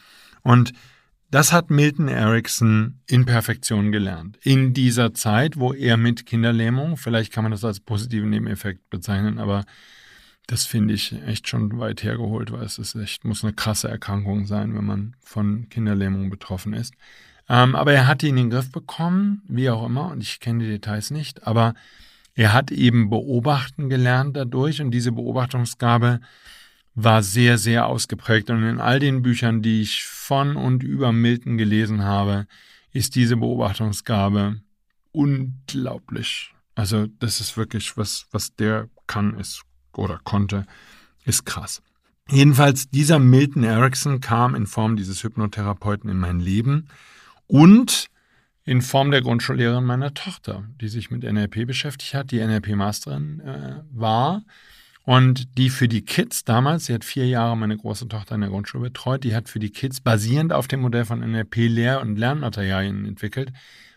Und 0.47 0.75
das 1.33 1.53
hat 1.53 1.71
Milton 1.71 2.07
Erickson 2.07 3.01
in 3.09 3.27
Perfektion 3.27 3.91
gelernt. 3.91 4.39
In 4.43 4.75
dieser 4.75 5.13
Zeit, 5.13 5.59
wo 5.59 5.73
er 5.73 5.97
mit 5.97 6.25
Kinderlähmung, 6.25 6.97
vielleicht 6.97 7.33
kann 7.33 7.43
man 7.43 7.51
das 7.51 7.65
als 7.65 7.81
positiven 7.81 8.31
Nebeneffekt 8.31 8.89
bezeichnen, 8.89 9.41
aber 9.41 9.65
das 10.47 10.65
finde 10.65 10.95
ich 10.95 11.13
echt 11.27 11.49
schon 11.49 11.81
weit 11.81 12.05
hergeholt, 12.05 12.53
weil 12.53 12.63
es 12.63 12.79
ist 12.79 12.95
echt, 12.95 13.25
muss 13.25 13.43
eine 13.43 13.55
krasse 13.55 13.89
Erkrankung 13.89 14.47
sein, 14.47 14.77
wenn 14.77 14.85
man 14.85 15.17
von 15.21 15.69
Kinderlähmung 15.69 16.31
betroffen 16.31 16.75
ist. 16.75 16.95
Ähm, 17.49 17.75
aber 17.75 17.93
er 17.93 18.07
hat 18.07 18.23
ihn 18.23 18.29
in 18.29 18.37
den 18.37 18.51
Griff 18.51 18.71
bekommen, 18.71 19.43
wie 19.49 19.69
auch 19.69 19.85
immer, 19.85 20.13
und 20.13 20.23
ich 20.23 20.39
kenne 20.39 20.63
die 20.63 20.71
Details 20.71 21.11
nicht, 21.11 21.45
aber 21.45 21.75
er 22.37 22.53
hat 22.53 22.71
eben 22.71 23.11
beobachten 23.11 23.89
gelernt 23.89 24.37
dadurch 24.37 24.81
und 24.81 24.93
diese 24.93 25.11
Beobachtungsgabe 25.11 26.21
war 26.97 27.23
sehr, 27.23 27.59
sehr 27.59 27.87
ausgeprägt. 27.87 28.51
Und 28.51 28.65
in 28.65 28.81
all 28.81 28.99
den 28.99 29.23
Büchern, 29.23 29.63
die 29.63 29.83
ich 29.83 30.05
von 30.05 30.57
und 30.57 30.83
über 30.83 31.13
Milton 31.13 31.59
gelesen 31.59 32.03
habe, 32.03 32.47
ist 32.91 33.15
diese 33.15 33.37
Beobachtungsgabe 33.37 34.61
unglaublich. 35.13 36.55
Also 36.75 37.07
das 37.07 37.41
ist 37.41 37.57
wirklich, 37.57 37.97
was, 37.97 38.27
was 38.33 38.57
der 38.57 38.89
kann, 39.07 39.39
ist 39.39 39.63
oder 39.95 40.21
konnte, 40.25 40.67
ist 41.25 41.45
krass. 41.45 41.83
Jedenfalls, 42.31 42.89
dieser 42.91 43.19
Milton 43.19 43.63
Erickson 43.63 44.21
kam 44.21 44.55
in 44.55 44.67
Form 44.67 44.97
dieses 44.97 45.23
Hypnotherapeuten 45.23 46.11
in 46.11 46.19
mein 46.19 46.41
Leben 46.41 46.89
und 47.47 48.09
in 48.65 48.83
Form 48.83 49.11
der 49.11 49.21
Grundschullehrerin 49.21 49.85
meiner 49.85 50.15
Tochter, 50.15 50.65
die 50.81 50.89
sich 50.89 51.11
mit 51.11 51.23
NLP 51.23 51.67
beschäftigt 51.67 52.15
hat, 52.15 52.31
die 52.31 52.41
NLP-Masterin 52.41 53.41
äh, 53.41 53.83
war 53.93 54.43
und 55.07 55.57
die 55.57 55.71
für 55.71 55.87
die 55.87 56.05
Kids 56.05 56.43
damals, 56.43 56.87
sie 56.87 56.93
hat 56.93 57.05
vier 57.05 57.29
Jahre 57.29 57.57
meine 57.57 57.77
große 57.77 58.09
Tochter 58.09 58.35
in 58.35 58.41
der 58.41 58.51
Grundschule 58.51 58.83
betreut, 58.91 59.23
die 59.23 59.37
hat 59.37 59.49
für 59.49 59.61
die 59.61 59.71
Kids 59.71 60.01
basierend 60.01 60.53
auf 60.53 60.67
dem 60.67 60.81
Modell 60.81 61.05
von 61.05 61.21
NLP 61.21 61.69
Lehr- 61.69 62.01
und 62.01 62.17
Lernmaterialien 62.17 63.07
entwickelt, 63.07 63.53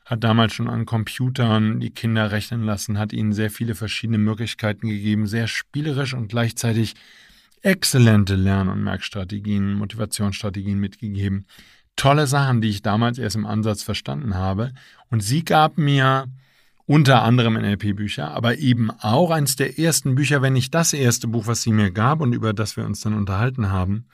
hat 0.06 0.24
damals 0.24 0.54
schon 0.54 0.70
an 0.70 0.86
Computern 0.86 1.80
die 1.80 1.90
Kinder 1.90 2.32
rechnen 2.32 2.64
lassen, 2.64 3.00
hat 3.00 3.12
ihnen 3.12 3.34
sehr 3.34 3.50
viele 3.50 3.74
verschiedene 3.74 4.20
Möglichkeiten 4.20 4.88
gegeben, 4.88 5.26
sehr 5.26 5.48
spielerisch 5.48 6.14
und 6.14 6.28
gleichzeitig 6.28 6.94
exzellente 7.64 8.36
Lern- 8.36 8.70
und 8.70 8.84
Merkstrategien, 8.84 9.74
Motivationsstrategien 9.74 10.78
mitgegeben. 10.78 11.48
Tolle 11.96 12.28
Sachen, 12.28 12.62
die 12.62 12.70
ich 12.70 12.84
damals 12.84 13.18
erst 13.18 13.36
im 13.36 13.48
Ansatz 13.48 13.82
verstanden 13.82 14.36
habe. 14.36 14.74
Und 15.10 15.22
sie 15.22 15.44
gab 15.44 15.80
mir 15.80 16.28
unter 16.90 17.22
anderem 17.22 17.54
NLP-Bücher, 17.54 18.32
aber 18.32 18.58
eben 18.58 18.90
auch 18.90 19.30
eines 19.30 19.56
der 19.56 19.78
ersten 19.78 20.16
Bücher, 20.16 20.42
wenn 20.42 20.54
nicht 20.54 20.74
das 20.74 20.92
erste 20.92 21.28
Buch, 21.28 21.46
was 21.46 21.62
sie 21.62 21.72
mir 21.72 21.92
gab 21.92 22.20
und 22.20 22.34
über 22.34 22.52
das 22.52 22.78
wir 22.78 22.84
uns 22.84 23.02
dann 23.02 23.14
unterhalten 23.14 23.70
haben, 23.70 24.08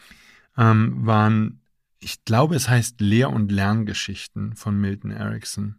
ähm, 0.58 1.06
waren, 1.06 1.62
ich 2.00 2.26
glaube, 2.26 2.54
es 2.54 2.68
heißt 2.68 3.00
Lehr- 3.00 3.30
und 3.30 3.50
Lerngeschichten 3.50 4.58
von 4.58 4.78
Milton 4.78 5.12
Erickson. 5.12 5.76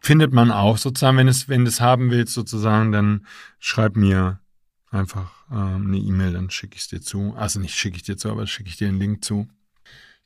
Findet 0.00 0.32
man 0.32 0.50
auch 0.50 0.78
sozusagen, 0.78 1.16
wenn 1.16 1.28
es, 1.28 1.48
wenn 1.48 1.64
du 1.64 1.68
es 1.68 1.80
haben 1.80 2.10
willst, 2.10 2.34
sozusagen, 2.34 2.90
dann 2.90 3.24
schreib 3.60 3.94
mir 3.94 4.40
einfach 4.90 5.30
ähm, 5.52 5.86
eine 5.86 5.98
E-Mail, 5.98 6.32
dann 6.32 6.50
schicke 6.50 6.74
ich 6.74 6.82
es 6.82 6.88
dir 6.88 7.00
zu. 7.00 7.34
Also 7.36 7.60
nicht 7.60 7.76
schicke 7.76 7.98
ich 7.98 8.02
dir 8.02 8.16
zu, 8.16 8.32
aber 8.32 8.48
schicke 8.48 8.68
ich 8.68 8.76
dir 8.76 8.88
einen 8.88 8.98
Link 8.98 9.22
zu. 9.22 9.46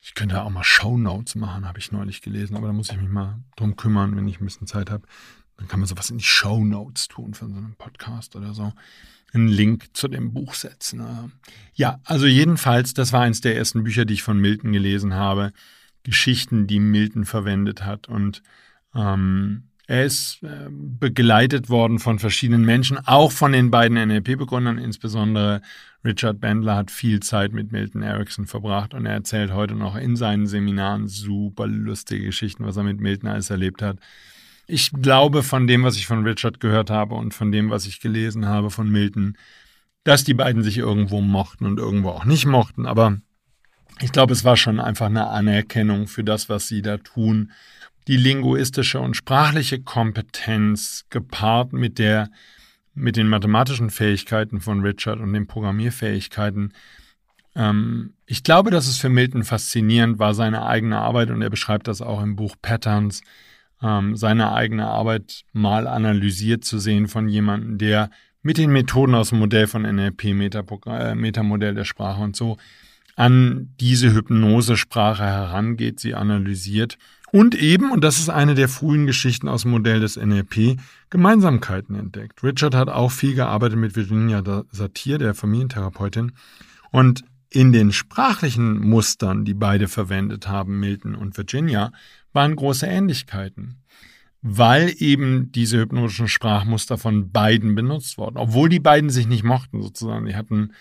Ich 0.03 0.15
könnte 0.15 0.43
auch 0.43 0.49
mal 0.49 0.65
Show 0.65 0.97
Notes 0.97 1.35
machen, 1.35 1.69
habe 1.69 1.79
ich 1.79 1.93
neulich 1.93 2.23
gelesen, 2.23 2.57
aber 2.57 2.69
da 2.69 2.73
muss 2.73 2.89
ich 2.89 2.97
mich 2.97 3.11
mal 3.11 3.39
drum 3.57 3.77
kümmern, 3.77 4.17
wenn 4.17 4.27
ich 4.29 4.41
ein 4.41 4.47
bisschen 4.47 4.67
Zeit 4.67 4.91
habe. 4.91 5.07
Dann 5.61 5.69
kann 5.69 5.79
man 5.79 5.87
sowas 5.87 6.11
in 6.11 6.19
die 6.19 6.25
Show 6.25 6.65
Notes 6.65 7.07
tun 7.07 7.35
von 7.35 7.53
so 7.53 7.59
einem 7.59 7.75
Podcast 7.77 8.35
oder 8.35 8.55
so. 8.55 8.73
Einen 9.33 9.47
Link 9.47 9.91
zu 9.93 10.09
dem 10.09 10.33
Buch 10.33 10.55
setzen. 10.55 11.33
Ja, 11.75 12.01
also 12.05 12.27
jedenfalls, 12.27 12.95
das 12.95 13.13
war 13.13 13.21
eines 13.21 13.43
der 13.43 13.57
ersten 13.57 13.85
Bücher, 13.85 14.05
die 14.05 14.15
ich 14.15 14.25
von 14.25 14.41
Milton 14.41 14.73
gelesen 14.73 15.15
habe. 15.15 15.53
Geschichten, 16.03 16.67
die 16.67 16.81
Milton 16.81 17.27
verwendet 17.27 17.85
hat. 17.85 18.09
Und 18.09 18.43
ähm, 18.95 19.65
er 19.87 20.05
ist 20.05 20.43
äh, 20.43 20.69
begleitet 20.71 21.69
worden 21.69 21.99
von 21.99 22.19
verschiedenen 22.19 22.65
Menschen, 22.65 22.99
auch 23.07 23.31
von 23.31 23.53
den 23.53 23.71
beiden 23.71 23.99
NLP-Begründern, 23.99 24.79
insbesondere 24.79 25.63
Richard 26.05 26.41
Bandler 26.41 26.77
hat 26.77 26.91
viel 26.91 27.21
Zeit 27.21 27.53
mit 27.53 27.73
Milton 27.73 28.03
Erickson 28.03 28.47
verbracht 28.47 28.95
und 28.95 29.05
er 29.05 29.13
erzählt 29.13 29.53
heute 29.53 29.75
noch 29.75 29.97
in 29.97 30.17
seinen 30.17 30.47
Seminaren 30.47 31.09
super 31.09 31.67
lustige 31.67 32.27
Geschichten, 32.27 32.65
was 32.65 32.77
er 32.77 32.85
mit 32.85 33.01
Milton 33.01 33.29
alles 33.29 33.51
erlebt 33.51 33.83
hat. 33.83 33.99
Ich 34.71 34.93
glaube 34.93 35.43
von 35.43 35.67
dem, 35.67 35.83
was 35.83 35.97
ich 35.97 36.07
von 36.07 36.25
Richard 36.25 36.61
gehört 36.61 36.91
habe 36.91 37.17
und 37.17 37.35
von 37.35 37.51
dem, 37.51 37.71
was 37.71 37.87
ich 37.87 38.01
gelesen 38.01 38.47
habe 38.47 38.71
von 38.71 38.89
Milton, 38.89 39.37
dass 40.05 40.23
die 40.23 40.35
beiden 40.35 40.63
sich 40.63 40.79
irgendwo 40.79 41.21
mochten 41.21 41.67
und 41.67 41.79
irgendwo 41.79 42.11
auch 42.11 42.25
nicht 42.25 42.47
mochten. 42.47 42.87
Aber 42.87 43.19
ich 44.01 44.13
glaube, 44.13 44.33
es 44.33 44.45
war 44.45 44.57
schon 44.57 44.79
einfach 44.79 45.07
eine 45.07 45.27
Anerkennung 45.27 46.07
für 46.07 46.23
das, 46.23 46.49
was 46.49 46.69
sie 46.69 46.83
da 46.83 46.99
tun. 46.99 47.51
Die 48.07 48.17
linguistische 48.17 49.01
und 49.01 49.17
sprachliche 49.17 49.83
Kompetenz 49.83 51.05
gepaart 51.11 51.73
mit 51.73 51.99
der 51.99 52.31
mit 52.95 53.17
den 53.17 53.29
mathematischen 53.29 53.91
Fähigkeiten 53.91 54.61
von 54.61 54.81
Richard 54.83 55.21
und 55.21 55.33
den 55.33 55.47
Programmierfähigkeiten. 55.47 56.75
Ähm, 57.55 58.15
ich 58.27 58.43
glaube, 58.43 58.71
dass 58.71 58.89
es 58.89 58.99
für 58.99 59.09
Milton 59.09 59.45
faszinierend 59.45 60.19
war, 60.19 60.35
seine 60.35 60.67
eigene 60.67 60.99
Arbeit, 60.99 61.31
und 61.31 61.41
er 61.41 61.51
beschreibt 61.51 61.89
das 61.89 62.03
auch 62.03 62.23
im 62.23 62.37
Buch 62.37 62.57
Patterns, 62.61 63.23
ähm, 63.83 64.17
seine 64.17 64.53
eigene 64.53 64.87
Arbeit 64.87 65.43
mal 65.53 65.87
analysiert 65.87 66.65
zu 66.65 66.79
sehen 66.79 67.09
von 67.09 67.29
jemandem, 67.29 67.79
der 67.79 68.11
mit 68.43 68.59
den 68.59 68.73
Methoden 68.73 69.15
aus 69.15 69.31
dem 69.31 69.39
Modell 69.39 69.67
von 69.67 69.83
NLP, 69.83 70.25
äh, 70.25 71.15
Metamodell 71.15 71.75
der 71.75 71.85
Sprache 71.85 72.23
und 72.23 72.37
so, 72.37 72.57
an 73.17 73.75
diese 73.81 74.15
Hypnosesprache 74.15 75.25
herangeht, 75.25 76.01
sie 76.01 76.15
analysiert 76.15 76.97
und 77.33 77.55
eben, 77.55 77.93
und 77.93 78.03
das 78.03 78.19
ist 78.19 78.29
eine 78.29 78.55
der 78.55 78.69
frühen 78.69 79.07
Geschichten 79.07 79.49
aus 79.49 79.63
dem 79.63 79.71
Modell 79.71 80.01
des 80.01 80.17
NLP, 80.17 80.79
Gemeinsamkeiten 81.11 81.95
entdeckt. 81.95 82.43
Richard 82.43 82.75
hat 82.75 82.89
auch 82.89 83.13
viel 83.13 83.35
gearbeitet 83.35 83.79
mit 83.79 83.95
Virginia 83.95 84.43
Satir, 84.71 85.19
der 85.19 85.35
Familientherapeutin, 85.35 86.33
und 86.91 87.25
in 87.51 87.73
den 87.73 87.93
sprachlichen 87.93 88.79
Mustern, 88.81 89.45
die 89.45 89.55
beide 89.55 89.89
verwendet 89.89 90.49
haben, 90.49 90.79
Milton 90.79 91.15
und 91.15 91.37
Virginia, 91.37 91.93
waren 92.33 92.55
große 92.55 92.87
Ähnlichkeiten, 92.87 93.83
weil 94.41 94.95
eben 94.99 95.51
diese 95.53 95.79
hypnotischen 95.79 96.29
Sprachmuster 96.29 96.97
von 96.97 97.33
beiden 97.33 97.75
benutzt 97.75 98.19
wurden, 98.19 98.37
obwohl 98.37 98.69
die 98.69 98.81
beiden 98.81 99.11
sich 99.11 99.27
nicht 99.27 99.43
mochten 99.43 99.83
sozusagen. 99.83 100.27
Die 100.27 100.37
hatten 100.37 100.73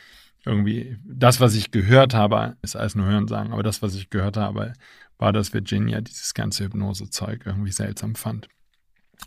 irgendwie 0.46 0.98
das, 1.04 1.40
was 1.40 1.56
ich 1.56 1.72
gehört 1.72 2.14
habe, 2.14 2.56
ist 2.62 2.76
alles 2.76 2.96
nur 2.96 3.08
Hören 3.08 3.28
sagen, 3.28 3.52
aber 3.52 3.64
das, 3.64 3.82
was 3.82 3.96
ich 3.96 4.10
gehört 4.10 4.38
habe, 4.38 4.74
war, 5.18 5.34
dass 5.34 5.54
Virginia 5.54 6.02
dieses 6.02 6.34
ganze 6.34 6.64
Hypnose-Zeug 6.66 7.44
irgendwie 7.46 7.72
seltsam 7.72 8.16
fand. 8.16 8.48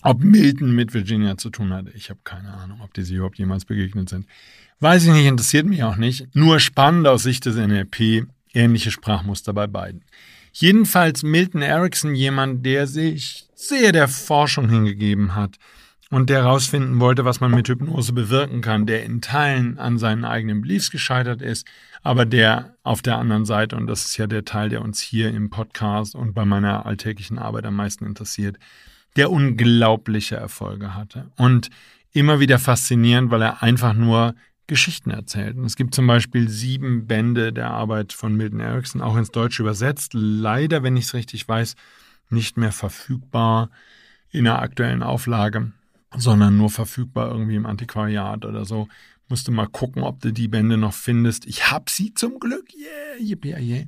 Ob 0.01 0.23
Milton 0.23 0.75
mit 0.75 0.95
Virginia 0.95 1.37
zu 1.37 1.51
tun 1.51 1.73
hatte, 1.73 1.93
ich 1.95 2.11
habe 2.11 2.21
keine 2.25 2.53
Ahnung, 2.55 2.81
ob 2.83 2.95
die 2.95 3.03
sich 3.03 3.17
überhaupt 3.17 3.39
jemals 3.39 3.65
begegnet 3.65 4.09
sind. 4.09 4.27
Weiß 4.81 5.05
ich 5.05 5.13
nicht, 5.13 5.27
interessiert 5.27 5.67
mich 5.67 5.85
auch 5.85 5.97
nicht. 5.97 6.35
Nur 6.35 6.59
spannend 6.59 7.07
aus 7.07 7.23
Sicht 7.23 7.47
des 7.47 7.57
NLP, 7.57 8.27
ähnliche 8.53 8.91
Sprachmuster 8.91 9.53
bei 9.53 9.67
beiden. 9.67 10.03
Jedenfalls 10.53 11.23
Milton 11.23 11.63
Erickson 11.63 12.15
jemand, 12.15 12.67
der 12.67 12.87
sich 12.87 13.47
sehr 13.55 13.93
der 13.93 14.09
Forschung 14.09 14.69
hingegeben 14.69 15.35
hat 15.35 15.59
und 16.11 16.29
der 16.29 16.43
herausfinden 16.43 17.01
wollte, 17.01 17.25
was 17.25 17.41
man 17.41 17.53
mit 17.53 17.69
Hypnose 17.69 18.13
bewirken 18.13 18.61
kann, 18.61 18.85
der 18.85 19.05
in 19.05 19.23
Teilen 19.23 19.79
an 19.79 19.99
seinen 19.99 20.27
eigenen 20.27 20.61
Beliefs 20.61 20.91
gescheitert 20.91 21.41
ist, 21.41 21.67
aber 22.03 22.27
der 22.27 22.77
auf 22.83 23.01
der 23.01 23.17
anderen 23.17 23.47
Seite, 23.47 23.77
und 23.77 23.87
das 23.87 24.05
ist 24.05 24.19
ja 24.19 24.27
der 24.27 24.45
Teil, 24.45 24.69
der 24.69 24.83
uns 24.83 25.01
hier 25.01 25.31
im 25.31 25.49
Podcast 25.49 26.15
und 26.15 26.35
bei 26.35 26.45
meiner 26.45 26.85
alltäglichen 26.85 27.39
Arbeit 27.39 27.65
am 27.65 27.77
meisten 27.77 28.05
interessiert, 28.05 28.59
der 29.17 29.31
unglaubliche 29.31 30.37
Erfolge 30.37 30.95
hatte. 30.95 31.31
Und 31.37 31.71
immer 32.13 32.41
wieder 32.41 32.59
faszinierend, 32.59 33.31
weil 33.31 33.43
er 33.43 33.63
einfach 33.63 33.95
nur 33.95 34.35
Geschichten 34.67 35.11
erzählt. 35.11 35.57
Und 35.57 35.65
es 35.65 35.77
gibt 35.77 35.95
zum 35.95 36.07
Beispiel 36.07 36.49
sieben 36.49 37.07
Bände 37.07 37.53
der 37.53 37.71
Arbeit 37.71 38.13
von 38.13 38.37
Milton 38.37 38.61
Erickson, 38.61 39.03
auch 39.03 39.17
ins 39.17 39.31
Deutsche 39.31 39.63
übersetzt. 39.63 40.13
Leider, 40.15 40.83
wenn 40.83 40.97
ich 40.97 41.07
es 41.07 41.15
richtig 41.15 41.47
weiß, 41.47 41.75
nicht 42.31 42.57
mehr 42.57 42.73
verfügbar 42.73 43.71
in 44.31 44.45
der 44.45 44.61
aktuellen 44.61 45.03
Auflage, 45.03 45.73
sondern 46.17 46.57
nur 46.57 46.71
verfügbar 46.71 47.31
irgendwie 47.31 47.57
im 47.57 47.67
Antiquariat 47.67 48.45
oder 48.45 48.65
so. 48.65 48.89
Musst 49.29 49.49
du 49.49 49.53
mal 49.53 49.69
gucken, 49.69 50.03
ob 50.03 50.21
du 50.21 50.33
die 50.33 50.49
Bände 50.49 50.77
noch 50.77 50.95
findest. 50.95 51.47
Ich 51.47 51.71
hab 51.71 51.91
sie 51.91 52.15
zum 52.15 52.39
Glück. 52.39 52.67
Yeah, 52.75 53.21
yippie, 53.21 53.55
yeah. 53.59 53.85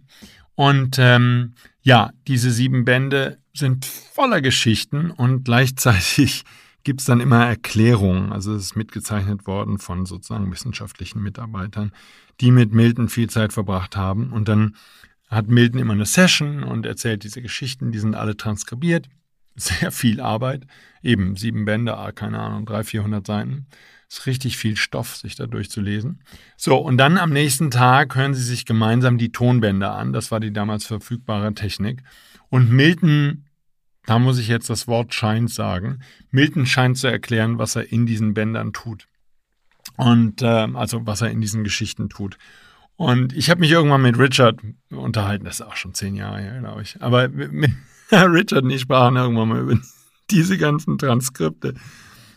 Und 0.54 0.98
ähm, 0.98 1.54
ja, 1.82 2.12
diese 2.26 2.50
sieben 2.50 2.84
Bände 2.84 3.38
sind 3.54 3.84
voller 3.84 4.40
Geschichten 4.40 5.10
und 5.10 5.44
gleichzeitig 5.44 6.44
gibt 6.84 7.00
es 7.00 7.06
dann 7.06 7.20
immer 7.20 7.46
Erklärungen. 7.46 8.32
Also 8.32 8.54
es 8.54 8.64
ist 8.64 8.76
mitgezeichnet 8.76 9.46
worden 9.46 9.78
von 9.78 10.04
sozusagen 10.04 10.50
wissenschaftlichen 10.52 11.22
Mitarbeitern, 11.22 11.92
die 12.40 12.50
mit 12.50 12.72
Milton 12.72 13.08
viel 13.08 13.30
Zeit 13.30 13.52
verbracht 13.52 13.96
haben. 13.96 14.32
Und 14.32 14.48
dann 14.48 14.76
hat 15.28 15.48
Milton 15.48 15.80
immer 15.80 15.94
eine 15.94 16.04
Session 16.04 16.62
und 16.62 16.84
erzählt 16.84 17.24
diese 17.24 17.40
Geschichten, 17.40 17.90
die 17.92 17.98
sind 17.98 18.14
alle 18.14 18.36
transkribiert. 18.36 19.08
Sehr 19.56 19.92
viel 19.92 20.20
Arbeit, 20.20 20.66
eben 21.00 21.36
sieben 21.36 21.64
Bände, 21.64 21.96
ah, 21.96 22.10
keine 22.10 22.40
Ahnung, 22.40 22.66
300, 22.66 22.86
400 22.86 23.26
Seiten. 23.26 23.66
ist 24.08 24.26
richtig 24.26 24.56
viel 24.56 24.76
Stoff, 24.76 25.16
sich 25.16 25.36
da 25.36 25.46
durchzulesen. 25.46 26.22
So, 26.56 26.76
und 26.76 26.98
dann 26.98 27.18
am 27.18 27.30
nächsten 27.30 27.70
Tag 27.70 28.16
hören 28.16 28.34
sie 28.34 28.42
sich 28.42 28.66
gemeinsam 28.66 29.16
die 29.16 29.30
Tonbänder 29.30 29.94
an. 29.94 30.12
Das 30.12 30.32
war 30.32 30.40
die 30.40 30.52
damals 30.52 30.86
verfügbare 30.86 31.54
Technik. 31.54 32.02
Und 32.54 32.70
Milton, 32.70 33.46
da 34.06 34.20
muss 34.20 34.38
ich 34.38 34.46
jetzt 34.46 34.70
das 34.70 34.86
Wort 34.86 35.12
scheint 35.12 35.50
sagen, 35.50 35.98
Milton 36.30 36.66
scheint 36.66 36.96
zu 36.96 37.08
erklären, 37.08 37.58
was 37.58 37.74
er 37.74 37.90
in 37.90 38.06
diesen 38.06 38.32
Bändern 38.32 38.72
tut. 38.72 39.08
Und 39.96 40.40
äh, 40.40 40.68
also 40.72 41.04
was 41.04 41.20
er 41.20 41.32
in 41.32 41.40
diesen 41.40 41.64
Geschichten 41.64 42.08
tut. 42.08 42.38
Und 42.94 43.32
ich 43.32 43.50
habe 43.50 43.58
mich 43.58 43.72
irgendwann 43.72 44.02
mit 44.02 44.20
Richard 44.20 44.60
unterhalten, 44.90 45.46
das 45.46 45.58
ist 45.58 45.66
auch 45.66 45.74
schon 45.74 45.94
zehn 45.94 46.14
Jahre 46.14 46.42
her, 46.42 46.60
glaube 46.60 46.82
ich. 46.82 47.02
Aber 47.02 47.26
mit, 47.28 47.72
Richard 48.12 48.62
und 48.62 48.70
ich 48.70 48.82
sprachen 48.82 49.16
irgendwann 49.16 49.48
mal 49.48 49.58
über 49.58 49.76
diese 50.30 50.56
ganzen 50.56 50.96
Transkripte. 50.96 51.74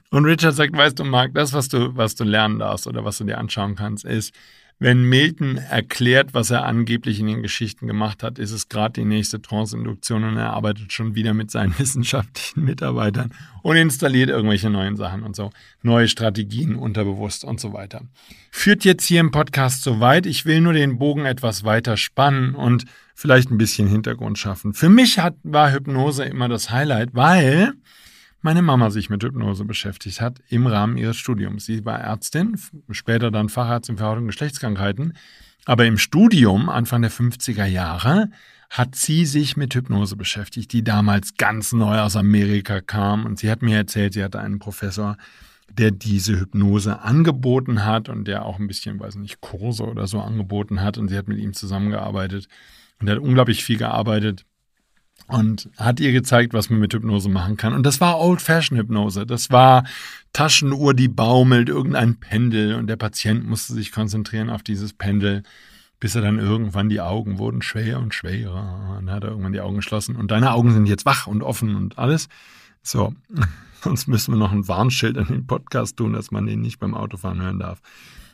Und 0.09 0.25
Richard 0.25 0.55
sagt, 0.55 0.75
weißt 0.75 0.97
du, 0.97 1.03
Marc, 1.03 1.35
das, 1.35 1.53
was 1.53 1.69
du, 1.69 1.95
was 1.95 2.15
du 2.15 2.23
lernen 2.23 2.57
darfst 2.57 2.87
oder 2.87 3.05
was 3.05 3.19
du 3.19 3.23
dir 3.23 3.37
anschauen 3.37 3.75
kannst, 3.75 4.03
ist, 4.03 4.33
wenn 4.79 5.03
Milton 5.03 5.57
erklärt, 5.57 6.33
was 6.33 6.51
er 6.51 6.65
angeblich 6.65 7.19
in 7.19 7.25
den 7.25 7.41
Geschichten 7.41 7.87
gemacht 7.87 8.21
hat, 8.21 8.37
ist 8.37 8.51
es 8.51 8.69
gerade 8.69 8.93
die 9.01 9.05
nächste 9.05 9.41
Trance-Induktion 9.41 10.23
und 10.23 10.37
er 10.37 10.51
arbeitet 10.51 10.93
schon 10.93 11.15
wieder 11.15 11.33
mit 11.33 11.49
seinen 11.49 11.77
wissenschaftlichen 11.79 12.63
Mitarbeitern 12.63 13.33
und 13.63 13.75
installiert 13.75 14.29
irgendwelche 14.29 14.69
neuen 14.69 14.95
Sachen 14.95 15.23
und 15.23 15.35
so, 15.35 15.49
neue 15.81 16.07
Strategien 16.07 16.75
unterbewusst 16.75 17.43
und 17.43 17.59
so 17.59 17.73
weiter. 17.73 18.01
Führt 18.51 18.85
jetzt 18.85 19.05
hier 19.05 19.19
im 19.19 19.31
Podcast 19.31 19.83
so 19.83 19.99
weit. 19.99 20.25
Ich 20.27 20.45
will 20.45 20.61
nur 20.61 20.73
den 20.73 20.99
Bogen 20.99 21.25
etwas 21.25 21.63
weiter 21.63 21.97
spannen 21.97 22.53
und 22.53 22.85
vielleicht 23.15 23.49
ein 23.49 23.57
bisschen 23.57 23.87
Hintergrund 23.87 24.37
schaffen. 24.37 24.73
Für 24.73 24.89
mich 24.89 25.17
hat, 25.17 25.35
war 25.41 25.71
Hypnose 25.71 26.23
immer 26.23 26.49
das 26.49 26.69
Highlight, 26.69 27.09
weil 27.13 27.73
meine 28.41 28.61
Mama 28.61 28.89
sich 28.91 29.09
mit 29.09 29.23
Hypnose 29.23 29.65
beschäftigt 29.65 30.21
hat 30.21 30.39
im 30.49 30.67
Rahmen 30.67 30.97
ihres 30.97 31.17
Studiums. 31.17 31.65
Sie 31.65 31.85
war 31.85 31.99
Ärztin, 31.99 32.59
später 32.91 33.31
dann 33.31 33.49
Facharzt 33.49 33.89
Haut- 33.99 34.17
und 34.17 34.27
Geschlechtskrankheiten. 34.27 35.13
Aber 35.65 35.85
im 35.85 35.97
Studium, 35.97 36.69
Anfang 36.69 37.01
der 37.01 37.11
50er 37.11 37.65
Jahre, 37.65 38.29
hat 38.69 38.95
sie 38.95 39.25
sich 39.25 39.57
mit 39.57 39.73
Hypnose 39.73 40.15
beschäftigt, 40.15 40.71
die 40.73 40.83
damals 40.83 41.35
ganz 41.35 41.73
neu 41.73 41.99
aus 41.99 42.15
Amerika 42.15 42.81
kam. 42.81 43.25
Und 43.25 43.39
sie 43.39 43.49
hat 43.49 43.61
mir 43.61 43.77
erzählt, 43.77 44.13
sie 44.13 44.23
hatte 44.23 44.39
einen 44.39 44.59
Professor, 44.59 45.17
der 45.69 45.91
diese 45.91 46.39
Hypnose 46.39 47.01
angeboten 47.01 47.85
hat 47.85 48.07
und 48.07 48.27
der 48.27 48.45
auch 48.45 48.59
ein 48.59 48.67
bisschen, 48.67 48.99
weiß 48.99 49.15
nicht, 49.15 49.41
Kurse 49.41 49.83
oder 49.83 50.07
so 50.07 50.21
angeboten 50.21 50.81
hat. 50.81 50.97
Und 50.97 51.09
sie 51.09 51.17
hat 51.17 51.27
mit 51.27 51.39
ihm 51.39 51.53
zusammengearbeitet 51.53 52.47
und 52.99 53.07
er 53.07 53.15
hat 53.15 53.21
unglaublich 53.21 53.63
viel 53.63 53.77
gearbeitet 53.77 54.45
und 55.27 55.69
hat 55.77 55.99
ihr 55.99 56.11
gezeigt, 56.11 56.53
was 56.53 56.69
man 56.69 56.79
mit 56.79 56.93
Hypnose 56.93 57.29
machen 57.29 57.57
kann. 57.57 57.73
Und 57.73 57.85
das 57.85 57.99
war 57.99 58.19
Old-Fashioned-Hypnose. 58.19 59.25
Das 59.25 59.49
war 59.49 59.83
Taschenuhr, 60.31 60.93
die 60.93 61.09
baumelt, 61.09 61.67
irgendein 61.69 62.15
Pendel 62.19 62.75
und 62.75 62.87
der 62.87 62.95
Patient 62.95 63.45
musste 63.45 63.73
sich 63.73 63.91
konzentrieren 63.91 64.49
auf 64.49 64.63
dieses 64.63 64.93
Pendel, 64.93 65.43
bis 65.99 66.15
er 66.15 66.21
dann 66.21 66.39
irgendwann 66.39 66.89
die 66.89 67.01
Augen 67.01 67.39
wurden 67.39 67.61
schwer 67.61 67.99
und 67.99 68.13
schwerer. 68.13 68.97
Und 68.97 69.07
dann 69.07 69.15
hat 69.15 69.23
er 69.23 69.31
irgendwann 69.31 69.53
die 69.53 69.61
Augen 69.61 69.77
geschlossen 69.77 70.15
und 70.15 70.31
deine 70.31 70.51
Augen 70.51 70.71
sind 70.71 70.85
jetzt 70.85 71.05
wach 71.05 71.27
und 71.27 71.43
offen 71.43 71.75
und 71.75 71.97
alles. 71.97 72.29
So, 72.81 73.13
sonst 73.81 74.07
müssen 74.07 74.33
wir 74.33 74.37
noch 74.37 74.53
ein 74.53 74.67
Warnschild 74.67 75.17
an 75.17 75.27
den 75.27 75.45
Podcast 75.45 75.97
tun, 75.97 76.13
dass 76.13 76.31
man 76.31 76.45
den 76.45 76.61
nicht 76.61 76.79
beim 76.79 76.93
Autofahren 76.93 77.41
hören 77.41 77.59
darf. 77.59 77.81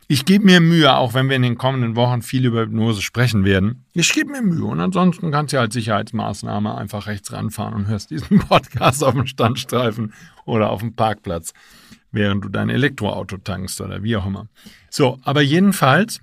Ich 0.07 0.25
gebe 0.25 0.45
mir 0.45 0.60
Mühe, 0.60 0.95
auch 0.95 1.13
wenn 1.13 1.29
wir 1.29 1.36
in 1.36 1.41
den 1.41 1.57
kommenden 1.57 1.95
Wochen 1.95 2.22
viel 2.22 2.45
über 2.45 2.62
Hypnose 2.62 3.01
sprechen 3.01 3.45
werden. 3.45 3.86
Ich 3.93 4.12
gebe 4.13 4.31
mir 4.31 4.41
Mühe 4.41 4.65
und 4.65 4.79
ansonsten 4.79 5.31
kannst 5.31 5.53
du 5.53 5.60
als 5.60 5.74
Sicherheitsmaßnahme 5.74 6.75
einfach 6.75 7.07
rechts 7.07 7.31
ranfahren 7.31 7.74
und 7.74 7.88
hörst 7.88 8.12
diesen 8.12 8.39
Podcast 8.48 9.03
auf 9.03 9.13
dem 9.13 9.27
Standstreifen 9.27 10.13
oder 10.45 10.69
auf 10.69 10.81
dem 10.81 10.95
Parkplatz, 10.95 11.53
während 12.12 12.43
du 12.43 12.50
dein 12.50 12.69
Elektroauto 12.69 13.38
tankst 13.38 13.81
oder 13.81 14.03
wie 14.03 14.17
auch 14.17 14.25
immer. 14.25 14.48
So, 14.89 15.19
aber 15.24 15.41
jedenfalls 15.41 16.22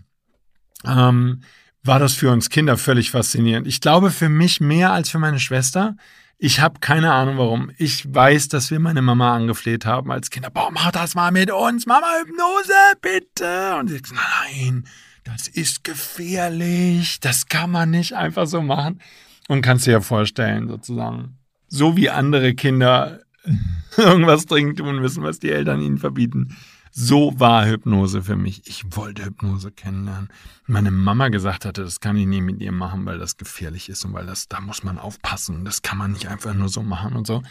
ähm, 0.86 1.42
war 1.82 1.98
das 1.98 2.14
für 2.14 2.30
uns 2.30 2.50
Kinder 2.50 2.76
völlig 2.76 3.10
faszinierend. 3.10 3.66
Ich 3.66 3.80
glaube 3.80 4.10
für 4.10 4.28
mich 4.28 4.60
mehr 4.60 4.92
als 4.92 5.10
für 5.10 5.18
meine 5.18 5.40
Schwester, 5.40 5.96
ich 6.42 6.60
habe 6.60 6.80
keine 6.80 7.12
Ahnung 7.12 7.36
warum. 7.36 7.70
Ich 7.76 8.12
weiß, 8.12 8.48
dass 8.48 8.70
wir 8.70 8.80
meine 8.80 9.02
Mama 9.02 9.36
angefleht 9.36 9.84
haben 9.84 10.10
als 10.10 10.30
Kinder. 10.30 10.48
Boah, 10.48 10.70
mach 10.72 10.90
das 10.90 11.14
mal 11.14 11.30
mit 11.30 11.50
uns. 11.50 11.84
Mama, 11.84 12.06
Hypnose, 12.18 12.72
bitte. 13.02 13.76
Und 13.78 13.88
sie 13.88 13.96
sagt, 13.96 14.12
nein, 14.14 14.84
das 15.22 15.48
ist 15.48 15.84
gefährlich. 15.84 17.20
Das 17.20 17.46
kann 17.46 17.70
man 17.70 17.90
nicht 17.90 18.14
einfach 18.14 18.46
so 18.46 18.62
machen. 18.62 19.02
Und 19.48 19.60
kannst 19.60 19.86
dir 19.86 19.92
ja 19.92 20.00
vorstellen, 20.00 20.66
sozusagen, 20.66 21.36
so 21.68 21.98
wie 21.98 22.08
andere 22.08 22.54
Kinder 22.54 23.20
irgendwas 23.98 24.46
dringend 24.46 24.78
tun 24.78 24.98
müssen, 24.98 25.22
was 25.22 25.40
die 25.40 25.50
Eltern 25.50 25.82
ihnen 25.82 25.98
verbieten, 25.98 26.56
so 26.90 27.38
war 27.38 27.66
Hypnose 27.66 28.22
für 28.22 28.36
mich. 28.36 28.62
Ich 28.66 28.84
wollte 28.96 29.24
Hypnose 29.24 29.70
kennenlernen. 29.70 30.28
Meine 30.66 30.90
Mama 30.90 31.28
gesagt 31.28 31.64
hatte, 31.64 31.82
das 31.82 32.00
kann 32.00 32.16
ich 32.16 32.26
nie 32.26 32.40
mit 32.40 32.60
ihr 32.60 32.72
machen, 32.72 33.06
weil 33.06 33.18
das 33.18 33.36
gefährlich 33.36 33.88
ist 33.88 34.04
und 34.04 34.12
weil 34.12 34.26
das, 34.26 34.48
da 34.48 34.60
muss 34.60 34.82
man 34.82 34.98
aufpassen. 34.98 35.64
Das 35.64 35.82
kann 35.82 35.98
man 35.98 36.12
nicht 36.12 36.28
einfach 36.28 36.54
nur 36.54 36.68
so 36.68 36.82
machen 36.82 37.14
und 37.14 37.26
so. 37.26 37.42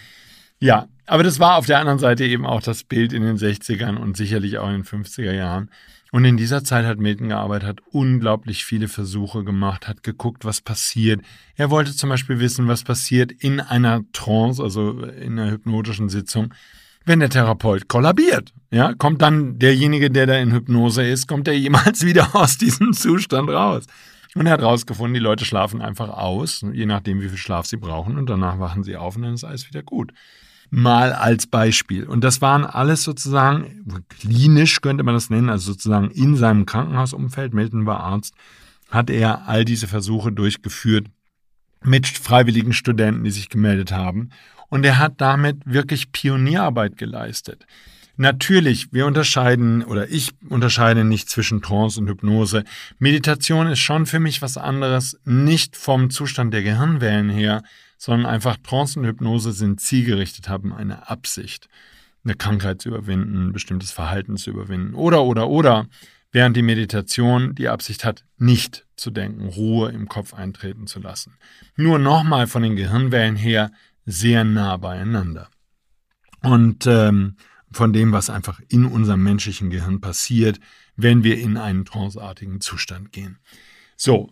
Ja, 0.59 0.87
aber 1.05 1.23
das 1.23 1.39
war 1.39 1.55
auf 1.55 1.65
der 1.65 1.79
anderen 1.79 1.99
Seite 1.99 2.25
eben 2.25 2.45
auch 2.45 2.61
das 2.61 2.83
Bild 2.83 3.13
in 3.13 3.23
den 3.23 3.37
60ern 3.37 3.95
und 3.95 4.17
sicherlich 4.17 4.57
auch 4.57 4.67
in 4.67 4.83
den 4.83 4.83
50er 4.83 5.31
Jahren. 5.31 5.69
Und 6.11 6.25
in 6.25 6.37
dieser 6.37 6.63
Zeit 6.63 6.85
hat 6.85 6.97
Milton 6.97 7.29
gearbeitet, 7.29 7.67
hat 7.67 7.81
unglaublich 7.91 8.65
viele 8.65 8.87
Versuche 8.87 9.43
gemacht, 9.43 9.87
hat 9.87 10.03
geguckt, 10.03 10.43
was 10.43 10.59
passiert. 10.59 11.21
Er 11.55 11.69
wollte 11.69 11.95
zum 11.95 12.09
Beispiel 12.09 12.39
wissen, 12.39 12.67
was 12.67 12.83
passiert 12.83 13.31
in 13.31 13.59
einer 13.59 14.01
Trance, 14.11 14.61
also 14.61 15.03
in 15.03 15.39
einer 15.39 15.51
hypnotischen 15.51 16.09
Sitzung, 16.09 16.53
wenn 17.09 17.19
der 17.19 17.29
Therapeut 17.29 17.87
kollabiert. 17.87 18.53
Ja, 18.71 18.93
kommt 18.93 19.21
dann 19.23 19.57
derjenige, 19.57 20.11
der 20.11 20.27
da 20.27 20.37
in 20.37 20.53
Hypnose 20.53 21.03
ist, 21.03 21.27
kommt 21.27 21.47
er 21.47 21.57
jemals 21.57 22.01
wieder 22.05 22.35
aus 22.35 22.57
diesem 22.57 22.93
Zustand 22.93 23.49
raus? 23.49 23.85
Und 24.35 24.45
er 24.45 24.53
hat 24.53 24.61
herausgefunden, 24.61 25.15
die 25.15 25.19
Leute 25.19 25.43
schlafen 25.43 25.81
einfach 25.81 26.09
aus, 26.09 26.63
je 26.71 26.85
nachdem, 26.85 27.19
wie 27.19 27.29
viel 27.29 27.37
Schlaf 27.37 27.65
sie 27.65 27.77
brauchen, 27.77 28.17
und 28.17 28.29
danach 28.29 28.59
wachen 28.59 28.83
sie 28.83 28.95
auf 28.95 29.15
und 29.15 29.23
dann 29.23 29.33
ist 29.33 29.43
alles 29.43 29.67
wieder 29.67 29.81
gut. 29.81 30.13
Mal 30.69 31.13
als 31.13 31.47
Beispiel. 31.47 32.05
Und 32.05 32.23
das 32.23 32.41
waren 32.41 32.63
alles 32.63 33.03
sozusagen, 33.03 34.05
klinisch 34.09 34.81
könnte 34.81 35.03
man 35.03 35.15
das 35.15 35.31
nennen, 35.31 35.49
also 35.49 35.71
sozusagen 35.71 36.11
in 36.11 36.35
seinem 36.35 36.67
Krankenhausumfeld, 36.67 37.55
Milton 37.55 37.87
war 37.87 38.01
Arzt, 38.01 38.35
hat 38.91 39.09
er 39.09 39.47
all 39.47 39.65
diese 39.65 39.87
Versuche 39.87 40.31
durchgeführt 40.31 41.07
mit 41.83 42.07
freiwilligen 42.07 42.73
Studenten, 42.73 43.23
die 43.23 43.31
sich 43.31 43.49
gemeldet 43.49 43.91
haben. 43.91 44.29
Und 44.69 44.85
er 44.85 44.97
hat 44.97 45.19
damit 45.21 45.57
wirklich 45.65 46.11
Pionierarbeit 46.11 46.97
geleistet. 46.97 47.65
Natürlich, 48.21 48.91
wir 48.91 49.05
unterscheiden 49.05 49.81
oder 49.81 50.09
ich 50.09 50.31
unterscheide 50.49 51.05
nicht 51.05 51.29
zwischen 51.29 51.61
Trance 51.61 52.01
und 52.01 52.09
Hypnose. 52.09 52.65
Meditation 52.97 53.67
ist 53.67 53.79
schon 53.79 54.05
für 54.05 54.19
mich 54.19 54.41
was 54.41 54.57
anderes, 54.57 55.17
nicht 55.23 55.77
vom 55.77 56.09
Zustand 56.09 56.53
der 56.53 56.61
Gehirnwellen 56.61 57.29
her, 57.29 57.63
sondern 57.97 58.25
einfach 58.25 58.57
Trance 58.57 58.99
und 58.99 59.05
Hypnose 59.05 59.53
sind 59.53 59.79
zielgerichtet, 59.79 60.49
haben 60.49 60.73
eine 60.73 61.09
Absicht, 61.09 61.69
eine 62.25 62.35
Krankheit 62.35 62.81
zu 62.81 62.89
überwinden, 62.89 63.47
ein 63.47 63.53
bestimmtes 63.53 63.91
Verhalten 63.91 64.35
zu 64.35 64.49
überwinden 64.49 64.95
oder 64.95 65.23
oder 65.23 65.47
oder, 65.47 65.87
während 66.33 66.57
die 66.57 66.61
Meditation 66.61 67.55
die 67.55 67.69
Absicht 67.69 68.03
hat, 68.03 68.25
nicht 68.37 68.85
zu 68.97 69.11
denken, 69.11 69.47
Ruhe 69.47 69.91
im 69.91 70.09
Kopf 70.09 70.33
eintreten 70.33 70.87
zu 70.87 70.99
lassen. 70.99 71.37
Nur 71.77 71.99
nochmal 71.99 72.47
von 72.47 72.63
den 72.63 72.75
Gehirnwellen 72.75 73.37
her 73.37 73.71
sehr 74.05 74.43
nah 74.43 74.77
beieinander. 74.77 75.49
Und 76.41 76.87
ähm, 76.87 77.35
von 77.71 77.93
dem, 77.93 78.11
was 78.11 78.29
einfach 78.29 78.59
in 78.69 78.85
unserem 78.85 79.23
menschlichen 79.23 79.69
Gehirn 79.69 80.01
passiert, 80.01 80.59
wenn 80.95 81.23
wir 81.23 81.37
in 81.37 81.57
einen 81.57 81.85
tranceartigen 81.85 82.61
Zustand 82.61 83.11
gehen. 83.11 83.37
So, 83.95 84.31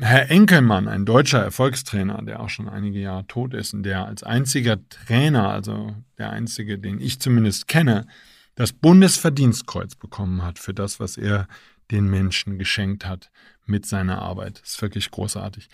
Herr 0.00 0.30
Enkelmann, 0.30 0.86
ein 0.86 1.04
deutscher 1.04 1.42
Erfolgstrainer, 1.42 2.22
der 2.22 2.40
auch 2.40 2.48
schon 2.48 2.68
einige 2.68 3.00
Jahre 3.00 3.26
tot 3.26 3.54
ist 3.54 3.74
und 3.74 3.82
der 3.82 4.06
als 4.06 4.22
einziger 4.22 4.76
Trainer, 4.88 5.48
also 5.48 5.96
der 6.18 6.30
einzige, 6.30 6.78
den 6.78 7.00
ich 7.00 7.18
zumindest 7.18 7.66
kenne, 7.66 8.06
das 8.54 8.72
Bundesverdienstkreuz 8.72 9.96
bekommen 9.96 10.44
hat 10.44 10.58
für 10.58 10.74
das, 10.74 11.00
was 11.00 11.16
er 11.16 11.48
den 11.90 12.08
Menschen 12.08 12.58
geschenkt 12.58 13.06
hat 13.06 13.30
mit 13.66 13.86
seiner 13.86 14.22
Arbeit. 14.22 14.60
Das 14.60 14.74
ist 14.74 14.82
wirklich 14.82 15.10
großartig. 15.10 15.68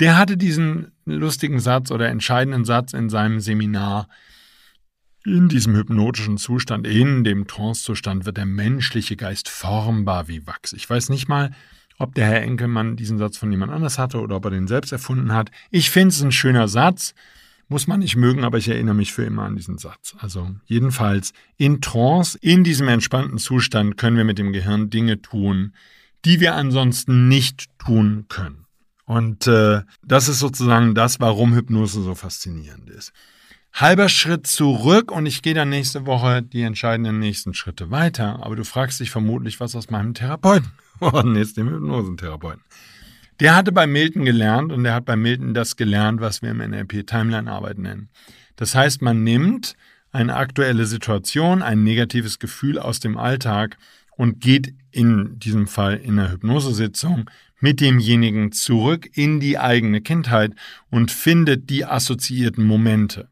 Der 0.00 0.18
hatte 0.18 0.36
diesen 0.36 0.92
lustigen 1.04 1.60
Satz 1.60 1.90
oder 1.90 2.08
entscheidenden 2.08 2.64
Satz 2.64 2.92
in 2.92 3.08
seinem 3.08 3.40
Seminar. 3.40 4.08
In 5.24 5.48
diesem 5.48 5.74
hypnotischen 5.74 6.38
Zustand, 6.38 6.86
in 6.86 7.24
dem 7.24 7.46
Trancezustand, 7.46 8.26
wird 8.26 8.36
der 8.36 8.46
menschliche 8.46 9.16
Geist 9.16 9.48
formbar 9.48 10.28
wie 10.28 10.46
Wachs. 10.46 10.72
Ich 10.72 10.88
weiß 10.88 11.08
nicht 11.08 11.28
mal, 11.28 11.50
ob 11.98 12.14
der 12.14 12.26
Herr 12.26 12.42
Enkelmann 12.42 12.96
diesen 12.96 13.18
Satz 13.18 13.36
von 13.38 13.50
jemand 13.50 13.72
anders 13.72 13.98
hatte 13.98 14.20
oder 14.20 14.36
ob 14.36 14.44
er 14.44 14.50
den 14.50 14.68
selbst 14.68 14.92
erfunden 14.92 15.32
hat. 15.32 15.50
Ich 15.70 15.90
finde 15.90 16.08
es 16.08 16.22
ein 16.22 16.32
schöner 16.32 16.68
Satz. 16.68 17.14
Muss 17.68 17.88
man 17.88 17.98
nicht 17.98 18.14
mögen, 18.14 18.44
aber 18.44 18.58
ich 18.58 18.68
erinnere 18.68 18.94
mich 18.94 19.12
für 19.12 19.24
immer 19.24 19.42
an 19.42 19.56
diesen 19.56 19.78
Satz. 19.78 20.14
Also 20.20 20.54
jedenfalls 20.66 21.32
in 21.56 21.80
Trance, 21.80 22.38
in 22.40 22.62
diesem 22.62 22.86
entspannten 22.86 23.38
Zustand 23.38 23.96
können 23.96 24.16
wir 24.16 24.24
mit 24.24 24.38
dem 24.38 24.52
Gehirn 24.52 24.90
Dinge 24.90 25.20
tun, 25.20 25.74
die 26.24 26.38
wir 26.38 26.54
ansonsten 26.54 27.26
nicht 27.26 27.66
tun 27.78 28.26
können. 28.28 28.65
Und 29.06 29.46
äh, 29.46 29.82
das 30.04 30.28
ist 30.28 30.40
sozusagen 30.40 30.94
das, 30.94 31.20
warum 31.20 31.54
Hypnose 31.54 32.02
so 32.02 32.14
faszinierend 32.14 32.90
ist. 32.90 33.12
halber 33.72 34.08
Schritt 34.08 34.46
zurück 34.46 35.12
und 35.12 35.26
ich 35.26 35.42
gehe 35.42 35.54
dann 35.54 35.68
nächste 35.68 36.06
Woche 36.06 36.42
die 36.42 36.62
entscheidenden 36.62 37.20
nächsten 37.20 37.54
Schritte 37.54 37.90
weiter. 37.90 38.40
Aber 38.42 38.56
du 38.56 38.64
fragst 38.64 38.98
dich 39.00 39.10
vermutlich, 39.10 39.60
was 39.60 39.76
aus 39.76 39.90
meinem 39.90 40.12
Therapeuten 40.12 40.72
geworden 41.00 41.36
ist, 41.36 41.56
dem 41.56 41.70
Hypnosetherapeuten. 41.70 42.62
Der 43.38 43.54
hatte 43.54 43.70
bei 43.70 43.86
Milton 43.86 44.24
gelernt 44.24 44.72
und 44.72 44.82
der 44.82 44.94
hat 44.94 45.04
bei 45.04 45.14
Milton 45.14 45.54
das 45.54 45.76
gelernt, 45.76 46.20
was 46.20 46.42
wir 46.42 46.50
im 46.50 46.58
NLP 46.58 47.06
Timeline-Arbeit 47.06 47.78
nennen. 47.78 48.08
Das 48.56 48.74
heißt, 48.74 49.02
man 49.02 49.22
nimmt 49.22 49.76
eine 50.10 50.34
aktuelle 50.34 50.86
Situation, 50.86 51.62
ein 51.62 51.84
negatives 51.84 52.38
Gefühl 52.38 52.78
aus 52.78 52.98
dem 52.98 53.18
Alltag 53.18 53.76
und 54.16 54.40
geht 54.40 54.74
in 54.90 55.38
diesem 55.38 55.66
Fall 55.68 55.96
in 55.98 56.16
der 56.16 56.32
Hypnosesitzung 56.32 57.30
mit 57.60 57.80
demjenigen 57.80 58.52
zurück 58.52 59.08
in 59.14 59.40
die 59.40 59.58
eigene 59.58 60.00
Kindheit 60.00 60.52
und 60.90 61.10
findet 61.10 61.70
die 61.70 61.84
assoziierten 61.84 62.64
Momente. 62.64 63.28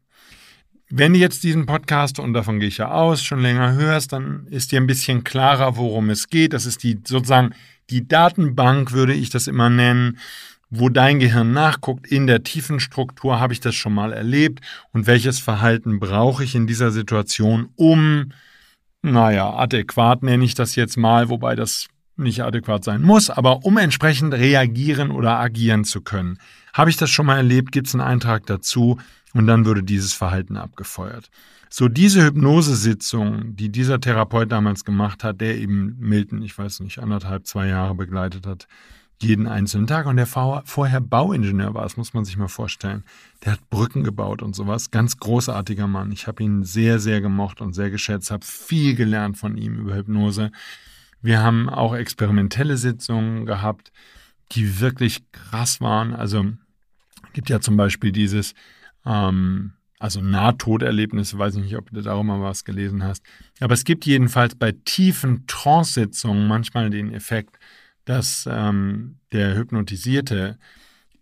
Wenn 0.89 1.13
du 1.13 1.19
jetzt 1.19 1.43
diesen 1.43 1.65
Podcast, 1.65 2.19
und 2.19 2.33
davon 2.33 2.59
gehe 2.59 2.67
ich 2.67 2.77
ja 2.77 2.91
aus, 2.91 3.23
schon 3.23 3.41
länger 3.41 3.73
hörst, 3.73 4.13
dann 4.13 4.47
ist 4.47 4.71
dir 4.71 4.79
ein 4.79 4.87
bisschen 4.87 5.23
klarer, 5.23 5.77
worum 5.77 6.09
es 6.09 6.29
geht. 6.29 6.53
Das 6.53 6.65
ist 6.65 6.83
die 6.83 6.99
sozusagen 7.05 7.53
die 7.89 8.07
Datenbank, 8.07 8.91
würde 8.91 9.13
ich 9.13 9.29
das 9.29 9.47
immer 9.47 9.69
nennen, 9.69 10.19
wo 10.69 10.89
dein 10.89 11.19
Gehirn 11.19 11.53
nachguckt. 11.53 12.07
In 12.07 12.27
der 12.27 12.43
tiefen 12.43 12.79
Struktur 12.79 13.39
habe 13.39 13.53
ich 13.53 13.59
das 13.59 13.75
schon 13.75 13.93
mal 13.93 14.13
erlebt 14.13 14.61
und 14.91 15.07
welches 15.07 15.39
Verhalten 15.39 15.99
brauche 15.99 16.43
ich 16.43 16.55
in 16.55 16.67
dieser 16.67 16.91
Situation, 16.91 17.69
um, 17.75 18.31
naja, 19.01 19.53
adäquat 19.53 20.23
nenne 20.23 20.45
ich 20.45 20.55
das 20.55 20.75
jetzt 20.75 20.97
mal, 20.97 21.29
wobei 21.29 21.55
das 21.55 21.87
nicht 22.17 22.43
adäquat 22.43 22.83
sein 22.83 23.01
muss, 23.01 23.29
aber 23.29 23.65
um 23.65 23.77
entsprechend 23.77 24.33
reagieren 24.33 25.11
oder 25.11 25.39
agieren 25.39 25.83
zu 25.83 26.01
können. 26.01 26.37
Habe 26.73 26.89
ich 26.89 26.97
das 26.97 27.09
schon 27.09 27.25
mal 27.25 27.37
erlebt, 27.37 27.71
gibt 27.71 27.87
es 27.87 27.95
einen 27.95 28.01
Eintrag 28.01 28.45
dazu 28.45 28.97
und 29.33 29.47
dann 29.47 29.65
würde 29.65 29.83
dieses 29.83 30.13
Verhalten 30.13 30.57
abgefeuert. 30.57 31.29
So 31.69 31.89
diese 31.89 32.23
Hypnosesitzung, 32.23 33.55
die 33.55 33.69
dieser 33.69 33.99
Therapeut 33.99 34.51
damals 34.51 34.85
gemacht 34.85 35.23
hat, 35.23 35.41
der 35.41 35.57
eben 35.57 35.97
Milton, 35.99 36.41
ich 36.41 36.57
weiß 36.57 36.79
nicht, 36.79 36.99
anderthalb, 36.99 37.47
zwei 37.47 37.67
Jahre 37.67 37.95
begleitet 37.95 38.47
hat, 38.47 38.67
jeden 39.21 39.47
einzelnen 39.47 39.87
Tag 39.87 40.05
und 40.05 40.17
der 40.17 40.27
vorher 40.27 41.01
Bauingenieur 41.01 41.73
war, 41.73 41.83
das 41.83 41.97
muss 41.97 42.13
man 42.13 42.25
sich 42.25 42.37
mal 42.37 42.47
vorstellen. 42.47 43.03
Der 43.43 43.53
hat 43.53 43.69
Brücken 43.69 44.03
gebaut 44.03 44.41
und 44.41 44.55
sowas. 44.55 44.91
Ganz 44.91 45.17
großartiger 45.17 45.87
Mann. 45.87 46.11
Ich 46.11 46.27
habe 46.27 46.43
ihn 46.43 46.63
sehr, 46.63 46.99
sehr 46.99 47.21
gemocht 47.21 47.61
und 47.61 47.73
sehr 47.73 47.89
geschätzt, 47.89 48.31
habe 48.31 48.45
viel 48.45 48.95
gelernt 48.95 49.37
von 49.37 49.57
ihm 49.57 49.75
über 49.75 49.95
Hypnose. 49.95 50.51
Wir 51.25 51.41
haben 51.41 51.69
auch 51.69 51.95
experimentelle 51.95 52.77
Sitzungen 52.77 53.47
gehabt, 53.47 53.91
die 54.51 54.79
wirklich 54.79 55.23
krass 55.31 55.81
waren. 55.81 56.13
Also 56.13 56.45
gibt 57.33 57.49
ja 57.49 57.59
zum 57.59 57.77
Beispiel 57.77 58.11
dieses, 58.11 58.53
ähm, 59.07 59.73
also 59.97 60.21
Nahtoderlebnisse, 60.21 61.39
weiß 61.39 61.55
ich 61.55 61.63
nicht, 61.63 61.77
ob 61.77 61.89
du 61.89 62.03
darüber 62.03 62.41
was 62.41 62.63
gelesen 62.63 63.03
hast. 63.03 63.23
Aber 63.59 63.73
es 63.73 63.85
gibt 63.85 64.05
jedenfalls 64.05 64.53
bei 64.53 64.73
tiefen 64.85 65.47
Trance-Sitzungen 65.47 66.47
manchmal 66.47 66.91
den 66.91 67.11
Effekt, 67.11 67.57
dass 68.05 68.47
ähm, 68.47 69.17
der 69.31 69.55
Hypnotisierte 69.55 70.59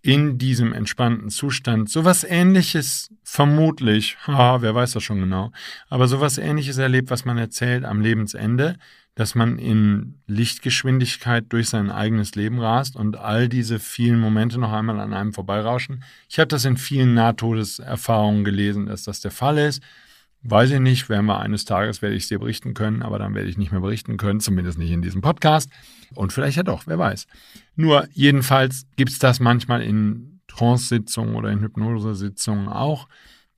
in 0.02 0.38
diesem 0.38 0.74
entspannten 0.74 1.30
Zustand 1.30 1.90
sowas 1.90 2.26
ähnliches 2.26 3.10
vermutlich, 3.24 4.18
ha, 4.28 4.62
wer 4.62 4.76
weiß 4.76 4.92
das 4.92 5.04
schon 5.04 5.22
genau, 5.22 5.54
aber 5.88 6.10
sowas 6.10 6.38
ähnliches 6.38 6.78
erlebt, 6.78 7.10
was 7.10 7.24
man 7.24 7.38
erzählt 7.38 7.86
am 7.86 8.02
Lebensende, 8.02 8.76
dass 9.16 9.36
man 9.36 9.60
in 9.60 10.22
Lichtgeschwindigkeit 10.26 11.46
durch 11.50 11.70
sein 11.70 11.92
eigenes 11.92 12.34
Leben 12.36 12.60
rast 12.60 12.96
und 12.96 13.18
all 13.18 13.48
diese 13.48 13.80
vielen 13.80 14.20
Momente 14.20 14.60
noch 14.60 14.72
einmal 14.72 15.00
an 15.00 15.14
einem 15.14 15.34
vorbeirauschen. 15.34 16.04
Ich 16.28 16.40
habe 16.40 16.48
das 16.48 16.66
in 16.66 16.78
vielen 16.78 17.14
Nahtodeserfahrungen 17.14 18.44
gelesen, 18.44 18.88
dass 18.88 19.04
das 19.04 19.22
der 19.22 19.32
Fall 19.32 19.60
ist. 19.60 19.84
Weiß 20.42 20.72
ich 20.72 20.80
nicht, 20.80 21.08
werden 21.10 21.28
wir 21.28 21.40
eines 21.40 21.64
Tages, 21.64 22.02
werde 22.02 22.16
ich 22.16 22.24
es 22.24 22.30
dir 22.30 22.40
berichten 22.40 22.74
können, 22.74 23.02
aber 23.02 23.18
dann 23.18 23.34
werde 23.34 23.48
ich 23.50 23.58
nicht 23.58 23.72
mehr 23.72 23.80
berichten 23.80 24.18
können, 24.18 24.42
zumindest 24.42 24.78
nicht 24.78 24.92
in 24.92 25.02
diesem 25.02 25.22
Podcast. 25.22 25.70
Und 26.16 26.34
vielleicht 26.34 26.58
ja 26.58 26.64
doch, 26.64 26.86
wer 26.88 27.00
weiß. 27.00 27.28
Nur 27.76 28.08
jedenfalls 28.12 28.88
gibt 28.98 29.12
es 29.12 29.20
das 29.20 29.40
manchmal 29.40 29.84
in 29.84 30.42
Trance-Sitzungen 30.48 31.36
oder 31.36 31.50
in 31.50 31.62
Hypnose-Sitzungen 31.62 32.68
auch. 32.68 33.08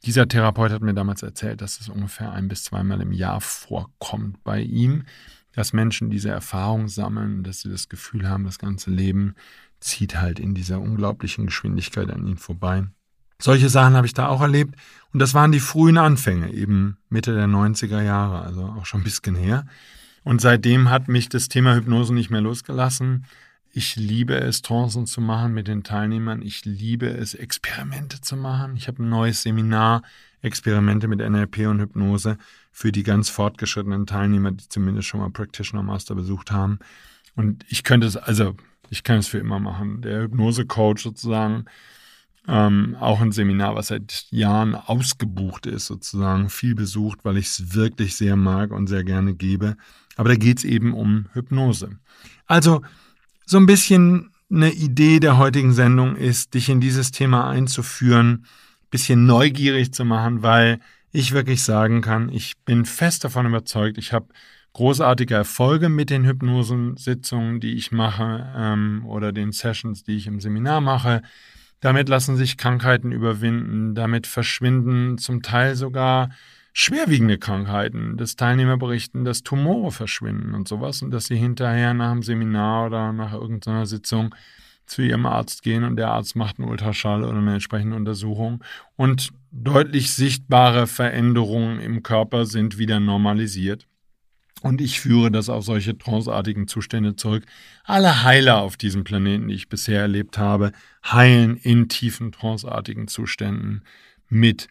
Dieser 0.04 0.28
Therapeut 0.28 0.72
hat 0.72 0.84
mir 0.84 0.94
damals 0.94 1.24
erzählt, 1.24 1.62
dass 1.62 1.80
es 1.80 1.90
ungefähr 1.90 2.32
ein 2.32 2.50
bis 2.50 2.66
zweimal 2.66 3.02
im 3.02 3.14
Jahr 3.14 3.42
vorkommt 3.42 4.44
bei 4.44 4.62
ihm 4.62 5.06
dass 5.56 5.74
Menschen 5.74 6.10
diese 6.10 6.30
Erfahrung 6.30 6.88
sammeln, 6.88 7.44
dass 7.44 7.62
sie 7.62 7.70
das 7.70 7.90
Gefühl 7.90 8.28
haben, 8.30 8.44
das 8.44 8.60
ganze 8.60 8.92
Leben 8.92 9.36
zieht 9.80 10.20
halt 10.20 10.40
in 10.40 10.54
dieser 10.54 10.82
unglaublichen 10.82 11.46
Geschwindigkeit 11.46 12.10
an 12.10 12.28
ihnen 12.28 12.38
vorbei. 12.38 12.86
Solche 13.40 13.70
Sachen 13.70 13.96
habe 13.96 14.08
ich 14.08 14.14
da 14.14 14.28
auch 14.28 14.42
erlebt 14.42 14.76
und 15.14 15.20
das 15.20 15.34
waren 15.34 15.52
die 15.52 15.60
frühen 15.60 15.98
Anfänge, 15.98 16.52
eben 16.52 16.98
Mitte 17.10 17.34
der 17.34 17.48
90er 17.48 18.02
Jahre, 18.02 18.42
also 18.42 18.64
auch 18.64 18.86
schon 18.86 19.02
ein 19.02 19.06
bisschen 19.06 19.36
her. 19.36 19.66
Und 20.24 20.42
seitdem 20.42 20.90
hat 20.90 21.08
mich 21.08 21.30
das 21.30 21.50
Thema 21.50 21.76
Hypnose 21.76 22.14
nicht 22.14 22.30
mehr 22.30 22.42
losgelassen. 22.42 23.26
Ich 23.72 23.96
liebe 23.96 24.36
es, 24.36 24.62
Trancen 24.62 25.06
zu 25.06 25.22
machen 25.22 25.54
mit 25.54 25.68
den 25.68 25.84
Teilnehmern. 25.84 26.42
Ich 26.42 26.66
liebe 26.66 27.08
es, 27.08 27.34
Experimente 27.34 28.22
zu 28.22 28.36
machen. 28.36 28.76
Ich 28.76 28.88
habe 28.88 29.04
ein 29.04 29.10
neues 29.10 29.44
Seminar, 29.44 30.02
Experimente 30.42 31.08
mit 31.08 31.20
NLP 31.20 31.68
und 31.68 31.80
Hypnose 31.80 32.38
für 32.78 32.92
die 32.92 33.04
ganz 33.04 33.30
fortgeschrittenen 33.30 34.06
Teilnehmer, 34.06 34.52
die 34.52 34.68
zumindest 34.68 35.08
schon 35.08 35.22
mal 35.22 35.30
Practitioner 35.30 35.82
Master 35.82 36.14
besucht 36.14 36.52
haben. 36.52 36.80
Und 37.34 37.64
ich 37.70 37.86
könnte 37.86 38.06
es, 38.06 38.18
also 38.18 38.54
ich 38.90 39.04
kann 39.04 39.20
es 39.20 39.30
für 39.30 39.38
immer 39.38 39.62
machen. 39.62 40.02
Der 40.02 40.24
Hypnose-Coach 40.24 41.02
sozusagen, 41.02 41.64
ähm, 42.50 42.98
auch 43.00 43.22
ein 43.22 43.32
Seminar, 43.32 43.76
was 43.76 43.88
seit 43.88 44.28
Jahren 44.30 44.76
ausgebucht 44.76 45.68
ist, 45.68 45.86
sozusagen, 45.86 46.50
viel 46.50 46.76
besucht, 46.76 47.20
weil 47.24 47.38
ich 47.38 47.46
es 47.46 47.76
wirklich 47.76 48.18
sehr 48.18 48.36
mag 48.36 48.72
und 48.72 48.88
sehr 48.88 49.06
gerne 49.06 49.34
gebe. 49.34 49.78
Aber 50.18 50.28
da 50.28 50.36
geht 50.36 50.58
es 50.58 50.66
eben 50.66 50.94
um 50.94 51.28
Hypnose. 51.32 51.98
Also 52.46 52.82
so 53.46 53.56
ein 53.56 53.68
bisschen 53.68 54.32
eine 54.52 54.74
Idee 54.74 55.22
der 55.22 55.38
heutigen 55.38 55.72
Sendung 55.72 56.18
ist, 56.18 56.54
dich 56.54 56.68
in 56.68 56.82
dieses 56.82 57.12
Thema 57.12 57.50
einzuführen, 57.50 58.46
bisschen 58.92 59.26
neugierig 59.26 59.94
zu 59.94 60.04
machen, 60.04 60.44
weil 60.44 60.82
ich 61.16 61.32
wirklich 61.32 61.64
sagen 61.64 62.02
kann, 62.02 62.30
ich 62.30 62.54
bin 62.66 62.86
fest 62.86 63.24
davon 63.24 63.46
überzeugt, 63.46 63.98
ich 63.98 64.14
habe 64.14 64.28
großartige 64.74 65.34
Erfolge 65.34 65.88
mit 65.88 66.10
den 66.10 66.26
Hypnosensitzungen, 66.26 67.62
die 67.62 67.76
ich 67.76 67.92
mache 67.92 68.54
ähm, 68.56 69.06
oder 69.06 69.32
den 69.32 69.52
Sessions, 69.54 70.04
die 70.04 70.18
ich 70.18 70.28
im 70.28 70.42
Seminar 70.42 70.82
mache. 70.82 71.22
Damit 71.80 72.10
lassen 72.10 72.36
sich 72.36 72.58
Krankheiten 72.58 73.12
überwinden, 73.12 73.96
damit 73.96 74.28
verschwinden 74.28 75.18
zum 75.18 75.42
Teil 75.42 75.76
sogar 75.76 76.30
schwerwiegende 76.74 77.38
Krankheiten, 77.38 78.18
dass 78.18 78.36
Teilnehmer 78.36 78.76
berichten, 78.76 79.24
dass 79.24 79.44
Tumore 79.44 79.92
verschwinden 79.92 80.54
und 80.54 80.68
sowas 80.68 81.02
und 81.02 81.12
dass 81.12 81.26
sie 81.26 81.38
hinterher 81.38 81.94
nach 81.94 82.12
dem 82.12 82.22
Seminar 82.22 82.88
oder 82.88 83.14
nach 83.14 83.32
irgendeiner 83.32 83.86
Sitzung 83.86 84.36
zu 84.86 85.02
ihrem 85.02 85.26
Arzt 85.26 85.64
gehen 85.64 85.84
und 85.84 85.96
der 85.96 86.10
Arzt 86.10 86.36
macht 86.36 86.60
einen 86.60 86.70
Ultraschall 86.70 87.24
oder 87.24 87.38
eine 87.38 87.54
entsprechende 87.54 87.96
Untersuchung 87.96 88.64
und 88.96 89.30
deutlich 89.52 90.14
sichtbare 90.14 90.88
Veränderungen 90.88 91.80
im 91.80 92.04
Körper 92.04 92.46
sind 92.46 92.78
wieder 92.78 93.00
normalisiert. 93.00 93.88
Und 94.62 94.82
ich 94.82 95.00
führe 95.00 95.32
das 95.32 95.50
auf 95.50 95.64
solche 95.64 95.98
tranceartigen 95.98 96.68
Zustände 96.68 97.16
zurück. 97.16 97.46
Alle 97.84 98.24
Heiler 98.24 98.62
auf 98.62 98.78
diesem 98.78 99.04
Planeten, 99.04 99.48
die 99.48 99.56
ich 99.56 99.70
bisher 99.70 100.02
erlebt 100.02 100.38
habe, 100.38 100.72
heilen 101.06 101.58
in 101.58 101.88
tiefen 101.88 102.32
tranceartigen 102.32 103.08
Zuständen 103.08 103.84
mit 104.28 104.68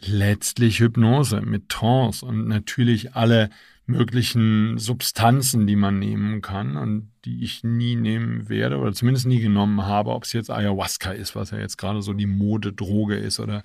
letztlich 0.00 0.80
Hypnose, 0.80 1.40
mit 1.40 1.68
Trance 1.68 2.24
und 2.24 2.46
natürlich 2.46 3.14
alle 3.14 3.50
möglichen 3.88 4.76
Substanzen, 4.76 5.66
die 5.66 5.76
man 5.76 5.98
nehmen 5.98 6.42
kann 6.42 6.76
und 6.76 7.10
die 7.24 7.42
ich 7.42 7.64
nie 7.64 7.96
nehmen 7.96 8.48
werde 8.48 8.76
oder 8.76 8.92
zumindest 8.92 9.26
nie 9.26 9.40
genommen 9.40 9.86
habe, 9.86 10.10
ob 10.10 10.24
es 10.24 10.34
jetzt 10.34 10.50
Ayahuasca 10.50 11.12
ist, 11.12 11.34
was 11.34 11.50
ja 11.50 11.58
jetzt 11.58 11.78
gerade 11.78 12.02
so 12.02 12.12
die 12.12 12.26
Modedroge 12.26 13.16
ist 13.16 13.40
oder 13.40 13.64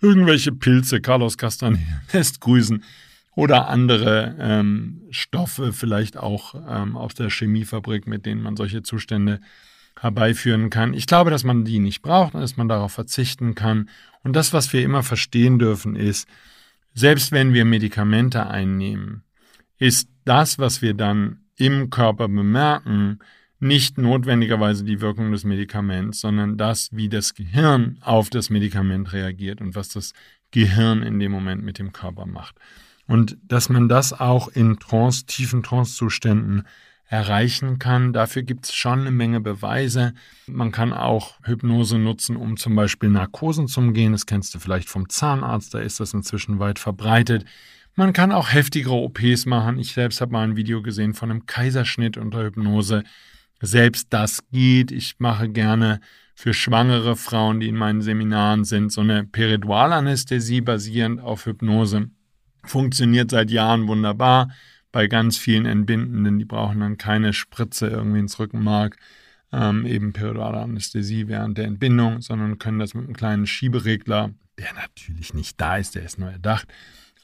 irgendwelche 0.00 0.52
Pilze, 0.52 1.00
Carlos 1.00 1.36
Castaneda 1.36 1.82
lässt 2.12 2.40
grüßen 2.40 2.82
oder 3.34 3.68
andere 3.68 4.36
ähm, 4.40 5.02
Stoffe, 5.10 5.74
vielleicht 5.74 6.16
auch 6.16 6.54
ähm, 6.66 6.96
aus 6.96 7.14
der 7.14 7.28
Chemiefabrik, 7.28 8.06
mit 8.06 8.24
denen 8.24 8.42
man 8.42 8.56
solche 8.56 8.82
Zustände 8.82 9.40
herbeiführen 10.00 10.70
kann. 10.70 10.94
Ich 10.94 11.06
glaube, 11.06 11.30
dass 11.30 11.44
man 11.44 11.64
die 11.64 11.78
nicht 11.78 12.00
braucht 12.00 12.34
und 12.34 12.40
dass 12.40 12.56
man 12.56 12.68
darauf 12.68 12.92
verzichten 12.92 13.54
kann. 13.54 13.90
Und 14.22 14.34
das, 14.34 14.52
was 14.52 14.72
wir 14.72 14.82
immer 14.82 15.02
verstehen 15.02 15.58
dürfen, 15.58 15.94
ist, 15.94 16.26
selbst 16.94 17.32
wenn 17.32 17.52
wir 17.52 17.64
Medikamente 17.64 18.46
einnehmen, 18.46 19.22
ist 19.78 20.08
das, 20.24 20.58
was 20.58 20.82
wir 20.82 20.94
dann 20.94 21.40
im 21.56 21.90
Körper 21.90 22.28
bemerken, 22.28 23.18
nicht 23.60 23.98
notwendigerweise 23.98 24.84
die 24.84 25.00
Wirkung 25.00 25.32
des 25.32 25.44
Medikaments, 25.44 26.20
sondern 26.20 26.56
das, 26.56 26.90
wie 26.92 27.08
das 27.08 27.34
Gehirn 27.34 27.98
auf 28.02 28.30
das 28.30 28.50
Medikament 28.50 29.12
reagiert 29.12 29.60
und 29.60 29.74
was 29.74 29.88
das 29.88 30.12
Gehirn 30.52 31.02
in 31.02 31.18
dem 31.18 31.32
Moment 31.32 31.64
mit 31.64 31.78
dem 31.78 31.92
Körper 31.92 32.26
macht. 32.26 32.56
Und 33.06 33.36
dass 33.42 33.68
man 33.68 33.88
das 33.88 34.12
auch 34.12 34.48
in 34.48 34.78
Trance, 34.78 35.26
tiefen 35.26 35.62
Trance-Zuständen 35.62 36.64
erreichen 37.08 37.78
kann. 37.78 38.12
Dafür 38.12 38.42
gibt 38.42 38.66
es 38.66 38.74
schon 38.74 39.00
eine 39.00 39.10
Menge 39.10 39.40
Beweise. 39.40 40.12
Man 40.46 40.72
kann 40.72 40.92
auch 40.92 41.40
Hypnose 41.42 41.98
nutzen, 41.98 42.36
um 42.36 42.58
zum 42.58 42.74
Beispiel 42.74 43.08
Narkosen 43.08 43.66
zu 43.66 43.80
umgehen. 43.80 44.12
Das 44.12 44.26
kennst 44.26 44.54
du 44.54 44.58
vielleicht 44.58 44.90
vom 44.90 45.08
Zahnarzt, 45.08 45.72
da 45.72 45.78
ist 45.78 46.00
das 46.00 46.12
inzwischen 46.12 46.58
weit 46.58 46.78
verbreitet. 46.78 47.46
Man 47.94 48.12
kann 48.12 48.32
auch 48.32 48.52
heftigere 48.52 48.94
OPs 48.94 49.46
machen. 49.46 49.78
Ich 49.78 49.92
selbst 49.92 50.20
habe 50.20 50.32
mal 50.32 50.44
ein 50.44 50.56
Video 50.56 50.82
gesehen 50.82 51.14
von 51.14 51.30
einem 51.30 51.46
Kaiserschnitt 51.46 52.16
unter 52.16 52.44
Hypnose. 52.44 53.02
Selbst 53.60 54.08
das 54.10 54.40
geht. 54.50 54.92
Ich 54.92 55.16
mache 55.18 55.48
gerne 55.48 56.00
für 56.34 56.54
schwangere 56.54 57.16
Frauen, 57.16 57.58
die 57.58 57.68
in 57.68 57.76
meinen 57.76 58.00
Seminaren 58.00 58.64
sind, 58.64 58.92
so 58.92 59.00
eine 59.00 59.24
Peridualanästhesie 59.24 60.60
basierend 60.60 61.20
auf 61.20 61.46
Hypnose. 61.46 62.10
Funktioniert 62.62 63.32
seit 63.32 63.50
Jahren 63.50 63.88
wunderbar 63.88 64.48
bei 64.92 65.08
ganz 65.08 65.36
vielen 65.36 65.66
Entbindenden, 65.66 66.38
die 66.38 66.44
brauchen 66.44 66.78
dann 66.78 66.96
keine 66.96 67.32
Spritze 67.32 67.88
irgendwie 67.88 68.20
ins 68.20 68.38
Rückenmark, 68.38 68.98
ähm, 69.52 69.84
eben 69.84 70.12
peridurale 70.12 70.58
Anästhesie 70.60 71.26
während 71.26 71.58
der 71.58 71.64
Entbindung, 71.64 72.20
sondern 72.20 72.58
können 72.58 72.78
das 72.78 72.94
mit 72.94 73.04
einem 73.04 73.16
kleinen 73.16 73.46
Schieberegler, 73.46 74.30
der 74.58 74.74
natürlich 74.74 75.34
nicht 75.34 75.60
da 75.60 75.76
ist, 75.76 75.96
der 75.96 76.04
ist 76.04 76.20
nur 76.20 76.30
erdacht, 76.30 76.68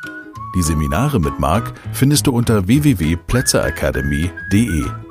Die 0.55 0.63
Seminare 0.63 1.19
mit 1.19 1.39
Marc 1.39 1.73
findest 1.93 2.25
du 2.27 2.31
unter 2.31 2.67
www.plätzeracademy.de. 2.67 5.08